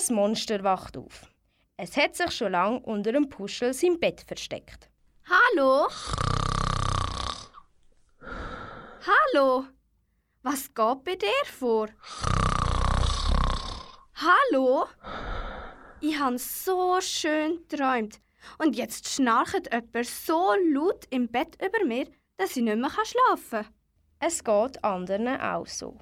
Ein 0.10 0.16
Monster 0.16 0.64
wacht 0.64 0.98
auf. 0.98 1.28
Es 1.78 1.96
hat 1.96 2.16
sich 2.16 2.32
schon 2.32 2.52
lange 2.54 2.80
unter 2.80 3.12
dem 3.12 3.30
Puschel 3.30 3.74
sein 3.74 4.00
Bett 4.00 4.22
versteckt. 4.22 4.90
Hallo? 5.30 5.88
Hallo? 9.06 9.66
Was 10.42 10.74
geht 10.74 11.04
bei 11.04 11.16
dir 11.16 11.46
vor? 11.46 11.90
Hallo? 14.16 14.88
Ich 16.02 16.18
habe 16.18 16.40
so 16.40 17.00
schön 17.02 17.60
geträumt. 17.68 18.20
Und 18.58 18.76
jetzt 18.76 19.08
schnarcht 19.08 19.72
jemand 19.72 20.08
so 20.08 20.54
laut 20.74 21.06
im 21.12 21.28
Bett 21.28 21.56
über 21.64 21.86
mir, 21.86 22.08
dass 22.38 22.58
ich 22.58 22.64
nicht 22.64 22.78
mehr 22.78 22.90
schlafen 22.90 23.64
kann. 23.64 23.74
Es 24.20 24.44
geht 24.44 24.84
anderen 24.84 25.28
auch 25.40 25.68
so. 25.68 26.00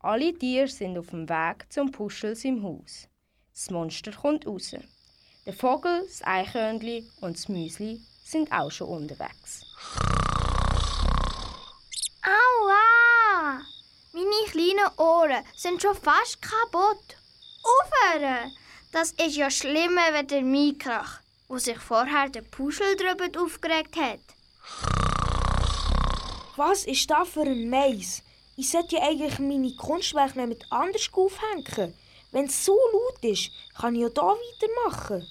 Alle 0.00 0.32
Tiere 0.34 0.66
sind 0.66 0.98
auf 0.98 1.10
dem 1.10 1.28
Weg 1.28 1.66
zum 1.72 1.92
Puschel 1.92 2.36
im 2.42 2.62
Haus. 2.64 3.08
Das 3.56 3.70
Monster 3.70 4.12
kommt 4.12 4.46
raus. 4.46 4.76
Der 5.46 5.54
Vogel, 5.54 6.04
das 6.06 6.22
Eichhörnli 6.22 7.08
und 7.22 7.38
das 7.38 7.48
Müsli 7.48 8.02
sind 8.22 8.52
auch 8.52 8.70
schon 8.70 8.88
unterwegs. 8.88 9.64
Aua! 12.22 13.62
Meine 14.12 14.50
kleinen 14.50 14.98
Ohren 14.98 15.42
sind 15.56 15.80
schon 15.80 15.96
fast 15.96 16.42
kaputt. 16.42 17.16
Aufhören! 17.62 18.52
Das 18.92 19.12
ist 19.12 19.36
ja 19.36 19.50
schlimmer 19.50 20.14
als 20.14 20.26
der 20.26 20.42
Mikrach, 20.42 21.20
wo 21.48 21.56
sich 21.56 21.78
vorher 21.78 22.28
der 22.28 22.42
Puschel 22.42 22.94
drüber 22.96 23.42
aufgeregt 23.42 23.96
hat. 23.96 24.20
Was 26.56 26.84
ist 26.84 27.10
das 27.10 27.26
für 27.30 27.40
ein 27.40 27.70
Mais? 27.70 28.22
Ich 28.58 28.70
sollte 28.70 28.96
ja 28.96 29.02
eigentlich 29.04 29.38
meine 29.38 29.74
Kunstwerke 29.76 30.40
nicht 30.40 30.48
mit 30.48 30.66
anders 30.70 31.08
aufhängen. 31.10 31.94
Wenn 32.36 32.48
es 32.48 32.66
so 32.66 32.78
laut 32.92 33.24
ist, 33.24 33.50
kann 33.80 33.94
ich 33.94 34.02
ja 34.02 34.10
da 34.10 34.34
weitermachen. 34.36 35.26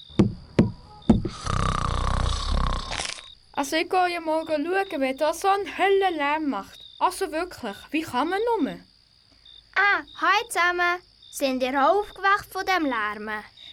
Also 3.53 3.75
ich 3.75 3.87
gehe 3.87 4.11
ja 4.11 4.19
morgen 4.21 4.65
schauen, 4.65 5.01
wer 5.01 5.13
da 5.13 5.31
so 5.31 5.47
einen 5.47 5.77
Höllenlärm 5.77 6.49
macht. 6.49 6.79
Also 6.97 7.31
wirklich, 7.31 7.77
wie 7.91 8.01
kann 8.01 8.29
man 8.29 8.39
nur? 8.57 8.79
Ah, 9.75 10.01
hi 10.19 10.49
zusammen. 10.49 10.99
Sind 11.31 11.61
ihr 11.61 11.79
auch 11.79 11.99
aufgewacht 11.99 12.47
von 12.51 12.65
dem 12.65 12.85
Lärm? 12.85 13.29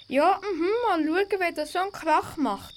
Ja, 0.08 0.38
mhm, 0.52 0.68
mal 0.86 1.02
schauen, 1.02 1.40
wer 1.40 1.52
da 1.52 1.64
so 1.64 1.78
einen 1.78 1.90
Krach 1.90 2.36
macht. 2.36 2.74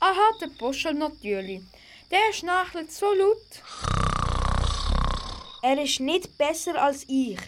Aha, 0.00 0.30
der 0.40 0.48
Buschel 0.58 0.94
natürlich. 0.94 1.62
Der 2.10 2.32
schnarchelt 2.32 2.90
so 2.90 3.14
laut. 3.14 3.99
Er 5.62 5.82
ist 5.82 6.00
nicht 6.00 6.38
besser 6.38 6.82
als 6.82 7.04
ich. 7.08 7.38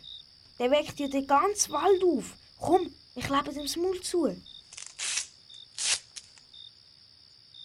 Der 0.59 0.70
weckt 0.70 1.01
ja 1.01 1.09
den 1.09 1.27
ganzen 1.27 1.72
Wald 1.72 2.03
auf. 2.05 2.35
Komm, 2.61 2.92
ich 3.14 3.29
lebe 3.29 3.53
dem 3.53 3.83
Maul 3.83 4.01
zu. 4.03 4.37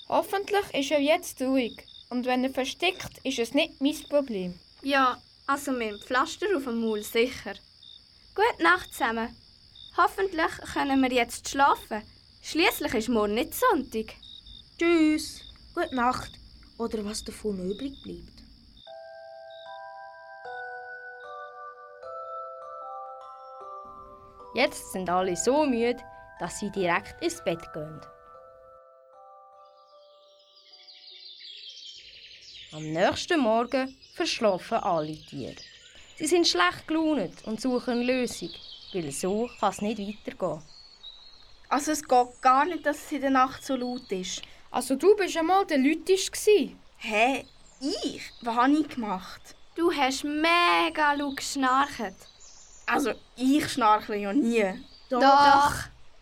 Hoffentlich 0.08 0.74
ist 0.74 0.92
er 0.92 1.02
jetzt 1.02 1.42
ruhig. 1.42 1.84
Und 2.10 2.26
wenn 2.26 2.46
er 2.46 2.50
versteckt, 2.50 3.20
ist 3.24 3.40
es 3.40 3.54
nicht 3.54 3.82
mein 3.82 4.02
Problem. 4.08 4.58
Ja, 4.82 5.22
also 5.46 5.72
mit 5.72 5.92
dem 5.92 6.00
Pflaster 6.00 6.48
auf 6.56 6.64
dem 6.64 6.80
Maul 6.80 7.04
sicher. 7.04 7.56
Gute 8.34 8.64
Nacht 8.64 8.94
zusammen. 8.94 9.36
Hoffentlich 9.98 10.52
können 10.74 11.02
wir 11.02 11.12
jetzt 11.12 11.50
schlafen. 11.50 12.04
Schließlich 12.42 12.94
ist 12.94 13.10
morgen 13.10 13.34
nicht 13.34 13.54
Sonntag. 13.54 14.14
Tschüss, 14.80 15.42
gute 15.74 15.94
Nacht. 15.94 16.32
Oder 16.78 17.04
was 17.04 17.24
davon 17.24 17.70
übrig 17.70 18.02
bleibt. 18.04 18.37
Jetzt 24.58 24.92
sind 24.92 25.08
alle 25.08 25.36
so 25.36 25.68
müde, 25.68 26.04
dass 26.40 26.58
sie 26.58 26.72
direkt 26.72 27.22
ins 27.22 27.44
Bett 27.44 27.62
gehen. 27.74 28.02
Am 32.72 32.82
nächsten 32.82 33.40
Morgen 33.40 33.96
verschlafen 34.16 34.80
alle 34.80 35.16
Tiere. 35.16 35.54
Sie 36.16 36.26
sind 36.26 36.48
schlecht 36.48 36.88
gelaunt 36.88 37.46
und 37.46 37.62
suchen 37.62 38.00
eine 38.00 38.04
Lösung, 38.04 38.50
weil 38.94 39.12
so 39.12 39.48
kann 39.60 39.70
es 39.70 39.82
nicht 39.84 40.00
weitergehen. 40.00 40.64
Also 41.70 41.92
es 41.92 42.02
geht 42.02 42.42
gar 42.42 42.66
nicht, 42.66 42.84
dass 42.84 42.98
es 42.98 43.12
in 43.12 43.22
der 43.22 43.30
Nacht 43.30 43.64
so 43.64 43.76
laut 43.76 44.12
ist. 44.12 44.42
Also 44.72 44.96
du 44.96 45.16
bist 45.16 45.38
einmal 45.38 45.68
der 45.68 45.78
Lütisch 45.78 46.32
gsi. 46.32 46.76
Hä? 46.98 47.46
Ich? 47.80 48.32
Was 48.42 48.56
habe 48.56 48.74
ich 48.74 48.88
gemacht? 48.88 49.56
Du 49.76 49.94
hast 49.94 50.24
mega 50.24 51.14
laut 51.14 51.38
geschnarcht. 51.38 52.16
Also 52.88 53.12
ich 53.36 53.68
schnarchle 53.70 54.16
ja 54.18 54.34
nie. 54.34 54.64
Doch. 55.10 55.20
Doch. 55.22 55.74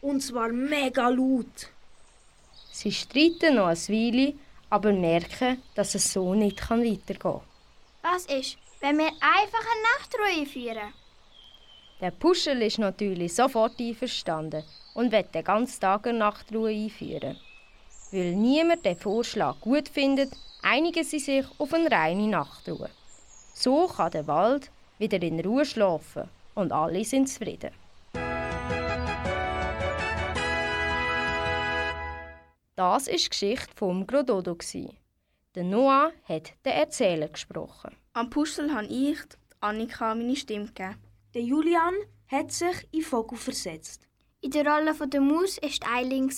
Und 0.01 0.21
zwar 0.21 0.49
mega 0.49 1.10
laut. 1.10 1.69
Sie 2.71 2.91
streiten 2.91 3.56
noch 3.56 3.67
eine 3.67 3.78
Weile, 3.78 4.34
aber 4.69 4.91
merken, 4.91 5.62
dass 5.75 5.95
es 5.95 6.12
so 6.12 6.34
nicht 6.34 6.58
kann 6.58 6.84
weitergehen 6.84 7.19
kann. 7.19 7.41
Was 8.01 8.25
ist, 8.25 8.58
wenn 8.82 8.97
wir 8.97 9.08
einfach 9.08 9.65
eine 9.71 9.82
Nachtruhe 9.93 10.45
führen? 10.45 10.93
Der 12.01 12.12
Puschel 12.12 12.62
ist 12.62 12.80
natürlich 12.80 13.34
sofort 13.34 13.80
einverstanden 13.80 14.63
und 14.95 15.12
will 15.12 15.23
den 15.23 15.43
ganzen 15.43 15.80
Tag 15.80 16.08
eine 16.08 16.17
Nachtruhe 16.17 16.69
einführen. 16.69 17.39
Weil 18.12 18.34
niemand 18.34 18.86
den 18.86 18.97
Vorschlag 18.97 19.60
gut 19.62 19.88
findet, 19.88 20.34
einigen 20.62 21.04
sie 21.04 21.19
sich 21.19 21.45
auf 21.58 21.73
eine 21.73 21.89
reine 21.89 22.28
Nachtruhe. 22.28 22.89
So 23.54 23.88
kann 23.88 24.12
der 24.12 24.28
Wald 24.28 24.69
wieder 24.99 25.21
in 25.21 25.39
Ruhe 25.39 25.65
schlafen 25.65 26.30
und 26.55 26.71
alle 26.71 27.05
sind 27.05 27.27
zufrieden. 27.27 27.71
Das 32.75 33.07
ist 33.07 33.25
die 33.25 33.29
Geschichte 33.29 33.73
vom 33.75 34.05
Grododo. 34.05 34.57
Der 35.55 35.63
Noah 35.63 36.11
hat 36.23 36.53
den 36.65 36.73
Erzähler 36.73 37.29
gesprochen. 37.29 37.95
Am 38.13 38.29
Puschel 38.29 38.73
habe 38.73 38.87
ich 38.87 39.17
Annika 39.61 40.13
meine 40.13 40.35
Stimme 40.35 40.65
gegeben. 40.65 40.97
Der 41.33 41.41
Julian 41.41 41.93
hat 42.27 42.51
sich 42.51 42.87
in 42.91 43.01
Vogel 43.01 43.37
versetzt. 43.37 44.07
In 44.41 44.51
der 44.51 44.65
Rolle 44.65 44.93
der 45.07 45.21
Maus 45.21 45.57
war 45.61 45.95
Eileen. 45.95 46.29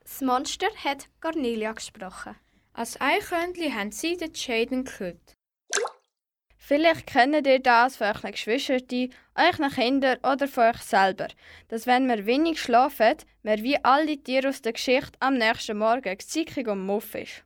Das 0.00 0.20
Monster 0.20 0.68
hat 0.84 1.08
Cornelia 1.20 1.72
gesprochen. 1.72 2.36
Als 2.74 3.00
Eichhörnchen 3.00 3.74
haben 3.74 3.92
sie 3.92 4.16
den 4.16 4.32
Jaden 4.34 4.84
gehört. 4.84 5.36
Vielleicht 6.64 7.08
kennt 7.08 7.44
ihr 7.44 7.58
das 7.58 7.96
von 7.96 8.06
euren 8.06 8.30
Geschwistern, 8.30 9.10
euren 9.34 9.70
Kindern 9.72 10.18
oder 10.18 10.46
von 10.46 10.70
euch 10.70 10.80
selber, 10.82 11.26
dass 11.66 11.88
wenn 11.88 12.06
wir 12.06 12.24
wenig 12.24 12.62
schlafen, 12.62 13.16
wir 13.42 13.60
wie 13.64 13.84
alle 13.84 14.16
Tiere 14.16 14.48
aus 14.48 14.62
der 14.62 14.72
Geschichte 14.72 15.18
am 15.18 15.34
nächsten 15.34 15.76
Morgen 15.76 16.16
zickig 16.20 16.68
und 16.68 16.86
muff 16.86 17.16
ist. 17.16 17.42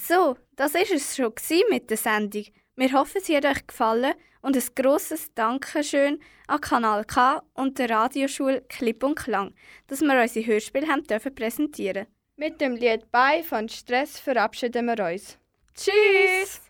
So, 0.00 0.38
das 0.56 0.74
ist 0.74 0.90
es 0.90 1.16
schon 1.16 1.34
mit 1.68 1.90
der 1.90 1.98
Sendung. 1.98 2.46
Wir 2.76 2.92
hoffen, 2.92 3.20
sie 3.22 3.36
hat 3.36 3.44
euch 3.44 3.66
gefallen 3.66 4.14
und 4.40 4.56
ein 4.56 4.74
grosses 4.74 5.34
Dankeschön 5.34 6.18
an 6.46 6.60
Kanal 6.62 7.04
K 7.04 7.42
und 7.52 7.78
der 7.78 7.90
Radioschule 7.90 8.62
Klipp 8.62 9.04
und 9.04 9.16
Klang, 9.16 9.54
dass 9.86 10.00
wir 10.00 10.18
unsere 10.18 10.46
Hörspiele 10.46 10.88
haben 10.88 11.04
dürfen 11.04 11.34
präsentieren. 11.34 12.06
Mit 12.36 12.62
dem 12.62 12.76
Lied 12.76 13.10
«Bei» 13.10 13.42
von 13.42 13.68
Stress 13.68 14.18
verabschieden 14.18 14.86
wir 14.86 15.12
uns. 15.12 15.38
Tschüss! 15.74 16.65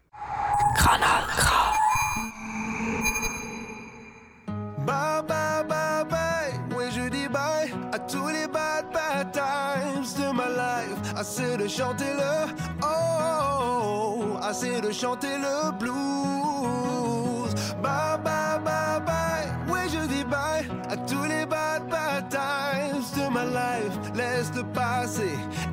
Bye, 4.87 5.23
bye, 5.27 5.65
bye, 5.69 6.05
bye. 6.09 6.53
Oui, 6.77 6.85
je 6.95 7.09
dis 7.09 7.29
bye 7.29 7.73
à 7.93 7.99
tous 7.99 8.29
les 8.29 8.47
bad, 8.47 8.87
bad 8.93 9.33
times 9.33 10.15
de 10.19 10.33
ma 10.33 10.49
life. 10.49 11.15
Assez 11.17 11.57
de 11.57 11.67
chanter 11.67 12.13
le 12.13 12.53
oh, 12.83 14.37
assez 14.43 14.81
de 14.81 14.91
chanter 14.93 15.39
le 15.39 15.73
blues. 15.79 17.55
Bye, 17.83 18.19
bye, 18.25 18.46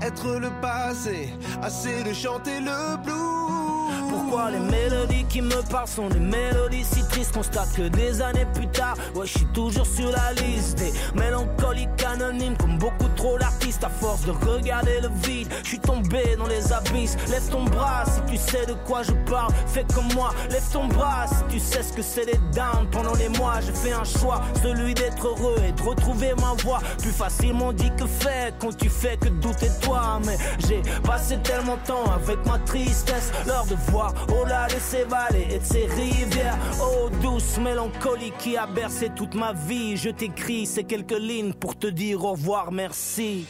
être 0.05 0.39
le 0.39 0.49
passé. 0.61 1.29
Assez 1.61 2.03
de 2.03 2.13
chanter 2.13 2.59
le 2.59 2.97
blues. 3.03 4.09
Pourquoi 4.09 4.51
les 4.51 4.59
mélodies 4.59 5.25
qui 5.25 5.41
me 5.41 5.61
parlent 5.69 5.87
sont 5.87 6.09
des 6.09 6.19
mélodies 6.19 6.83
si 6.83 7.07
tristes 7.07 7.33
Constate 7.43 7.73
que 7.75 7.89
des 7.89 8.21
années 8.21 8.47
plus 8.53 8.67
tard, 8.67 8.95
ouais 9.15 9.25
je 9.25 9.39
suis 9.39 9.45
toujours 9.47 9.86
sur 9.86 10.10
la 10.10 10.32
liste 10.41 10.77
Des 10.77 10.93
mélancoliques 11.13 11.89
anonymes 12.06 12.56
comme 12.56 12.77
beaucoup 12.77 13.10
trop 13.17 13.38
d'artistes. 13.38 13.84
À 13.84 13.89
force 13.89 14.21
de 14.25 14.32
regarder 14.32 15.01
le 15.01 15.10
vide, 15.27 15.49
je 15.63 15.69
suis 15.69 15.79
tombé 15.79 16.36
dans 16.38 16.47
les 16.47 16.71
abysses. 16.71 17.17
Lève 17.29 17.47
ton 17.49 17.65
bras 17.65 18.06
si 18.06 18.21
tu 18.32 18.38
sais 18.38 18.65
de 18.65 18.73
quoi 18.86 19.03
je 19.03 19.12
parle. 19.29 19.51
Fais 19.67 19.86
comme 19.93 20.08
moi, 20.13 20.34
lève 20.49 20.63
ton 20.71 20.88
bras 20.88 21.25
si 21.27 21.43
tu 21.49 21.60
sais 21.60 21.84
ce 21.84 21.91
que 21.91 22.01
c'est 22.01 22.25
les 22.25 22.39
downs 22.53 22.88
Pendant 22.91 23.15
les 23.15 23.27
mois 23.29 23.60
j'ai 23.60 23.73
fait 23.73 23.93
un 23.93 24.06
choix, 24.06 24.41
celui 24.62 24.93
d'être 24.93 25.27
heureux 25.27 25.58
et 25.67 25.71
de 25.73 25.82
retrouver 25.82 26.34
ma 26.39 26.53
voix. 26.63 26.79
Plus 26.99 27.12
facilement 27.12 27.73
dit 27.73 27.91
que 27.97 28.06
fait 28.06 28.53
quand 28.60 28.75
tu 28.77 28.89
fais 28.89 29.17
que 29.17 29.27
douter 29.27 29.69
toi. 29.82 30.19
Mais 30.25 30.38
j'ai 30.67 30.82
passé 31.01 31.38
tellement 31.43 31.75
de 31.75 31.88
temps 31.88 32.12
avec 32.13 32.45
ma 32.45 32.60
tristesse 32.60 33.32
L'heure 33.45 33.65
de 33.65 33.75
voir 33.91 34.13
au-delà 34.29 34.67
de 34.67 34.79
ces 34.79 35.03
vallées 35.03 35.47
et 35.49 35.60
de 35.60 35.65
ces 35.65 35.88
rivières. 35.88 36.58
Oh, 36.82 37.10
douce 37.34 37.58
mélancolie 37.58 38.32
qui 38.38 38.58
a 38.58 38.67
bercé 38.67 39.10
toute 39.10 39.34
ma 39.34 39.54
vie. 39.54 39.98
Je 39.98 40.10
t'écris 40.10 40.67
ces 40.67 40.84
quelques 40.84 41.17
lignes 41.17 41.54
pour 41.54 41.76
te 41.76 41.88
dire 41.88 42.24
au 42.24 42.32
revoir, 42.34 42.72
merci. 42.72 43.46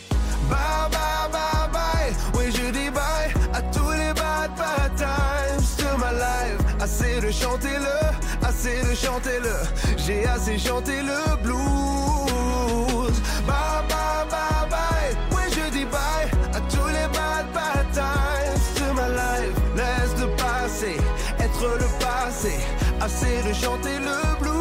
Bye, 0.49 0.89
bye, 0.89 1.29
bye, 1.31 1.69
bye. 1.71 2.13
Oui, 2.35 2.45
je 2.51 2.71
dis 2.71 2.89
bye 2.89 3.33
à 3.53 3.61
tous 3.73 3.91
les 3.91 4.13
bad, 4.13 4.51
bad 4.57 4.91
times 4.95 5.67
de 5.79 5.99
ma 5.99 6.13
life. 6.13 6.61
Assez 6.79 7.19
de 7.19 7.31
chanter 7.31 7.77
le, 7.87 8.47
assez 8.47 8.81
de 8.89 8.95
chanter 8.95 9.39
le. 9.41 9.55
J'ai 9.97 10.25
assez 10.25 10.57
chanté 10.57 11.01
le 11.01 11.35
blues. 11.43 13.17
Bye, 13.45 13.83
bye, 13.89 14.25
bye, 14.33 14.69
bye. 14.69 15.11
Oui, 15.31 15.43
je 15.51 15.69
dis 15.77 15.85
bye 15.85 16.29
à 16.53 16.61
tous 16.71 16.87
les 16.87 17.07
bad, 17.17 17.45
bad 17.53 17.85
times 17.91 18.65
de 18.79 18.93
ma 18.93 19.09
life. 19.09 19.55
Laisse 19.75 20.15
le 20.21 20.27
passé 20.37 20.97
être 21.39 21.63
le 21.79 21.87
passé. 21.99 22.59
Assez 23.01 23.47
de 23.47 23.53
chanter 23.53 23.99
le 23.99 24.39
blues. 24.39 24.53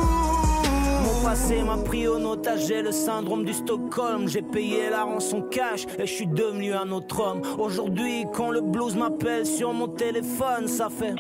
Mon 1.05 1.23
passé 1.23 1.63
m'a 1.63 1.77
pris 1.77 2.07
au 2.09 2.17
otage, 2.25 2.67
j'ai 2.67 2.83
le 2.83 2.93
syndrome 2.93 3.45
du 3.45 3.53
Stockholm. 3.53 4.29
J'ai 4.29 4.43
payé 4.43 4.91
la 4.91 5.05
rançon 5.05 5.43
cash 5.43 5.87
et 5.99 6.07
je 6.07 6.13
suis 6.13 6.27
devenu 6.27 6.73
un 6.73 6.91
autre 6.91 7.21
homme. 7.21 7.43
Aujourd'hui, 7.59 8.25
quand 8.33 8.51
le 8.51 8.61
blues 8.61 8.97
m'appelle 8.97 9.47
sur 9.47 9.73
mon 9.73 9.89
téléphone, 9.89 10.67
ça 10.67 10.89
fait. 10.89 11.15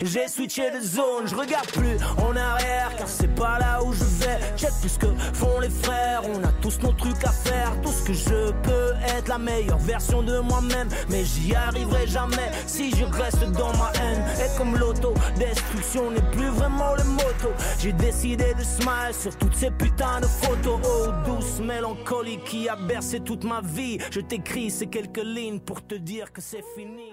J'ai 0.00 0.28
switché 0.28 0.70
de 0.70 0.80
zone, 0.80 1.26
je 1.26 1.34
regarde 1.34 1.66
plus 1.72 1.96
en 2.18 2.36
arrière 2.36 2.94
car 2.96 3.08
c'est 3.08 3.34
pas 3.34 3.58
là 3.58 3.82
où 3.82 3.92
je 3.92 4.04
vais. 4.04 4.38
Check 4.56 4.70
plus 4.80 4.90
ce 4.90 4.98
que 4.98 5.06
font 5.34 5.58
les 5.60 5.70
frères, 5.70 6.22
on 6.24 6.42
a 6.44 6.52
tous 6.60 6.78
nos 6.82 6.92
trucs 6.92 7.24
à 7.24 7.32
faire. 7.32 7.72
Tout 7.82 7.90
ce 7.90 8.04
que 8.04 8.12
je 8.12 8.52
peux 8.62 8.92
être 9.16 9.28
la 9.28 9.38
meilleure 9.38 9.78
version 9.78 10.22
de 10.22 10.38
moi-même, 10.38 10.88
mais 11.08 11.24
j'y 11.24 11.54
arriverai 11.54 12.06
jamais 12.06 12.50
si 12.66 12.94
je 12.94 13.04
reste 13.04 13.44
dans 13.52 13.72
ma 13.76 13.90
haine. 14.00 14.22
Et 14.38 14.56
comme 14.56 14.76
l'auto, 14.76 15.14
destruction 15.36 16.10
n'est 16.10 16.30
plus 16.30 16.48
vraiment 16.48 16.94
le 16.94 17.04
moto. 17.04 17.52
J'ai 17.80 17.92
décidé 17.92 18.54
de 18.54 18.62
smile 18.62 19.12
sur 19.12 19.36
toutes 19.36 19.56
ces 19.56 19.70
putains 19.70 20.20
de 20.20 20.26
photos. 20.26 20.80
Oh, 20.84 21.08
douce 21.26 21.60
mélancolie 21.60 22.38
qui 22.44 22.68
a 22.68 22.76
bercé 22.76 23.20
toute 23.20 23.44
ma 23.44 23.62
vie. 23.62 23.98
Je 24.12 24.20
t'écris 24.20 24.70
ces 24.70 24.86
quelques 24.86 25.24
lignes 25.24 25.60
pour 25.60 25.84
te 25.84 25.96
dire 25.96 26.32
que 26.32 26.40
c'est 26.40 26.64
fini. 26.76 27.12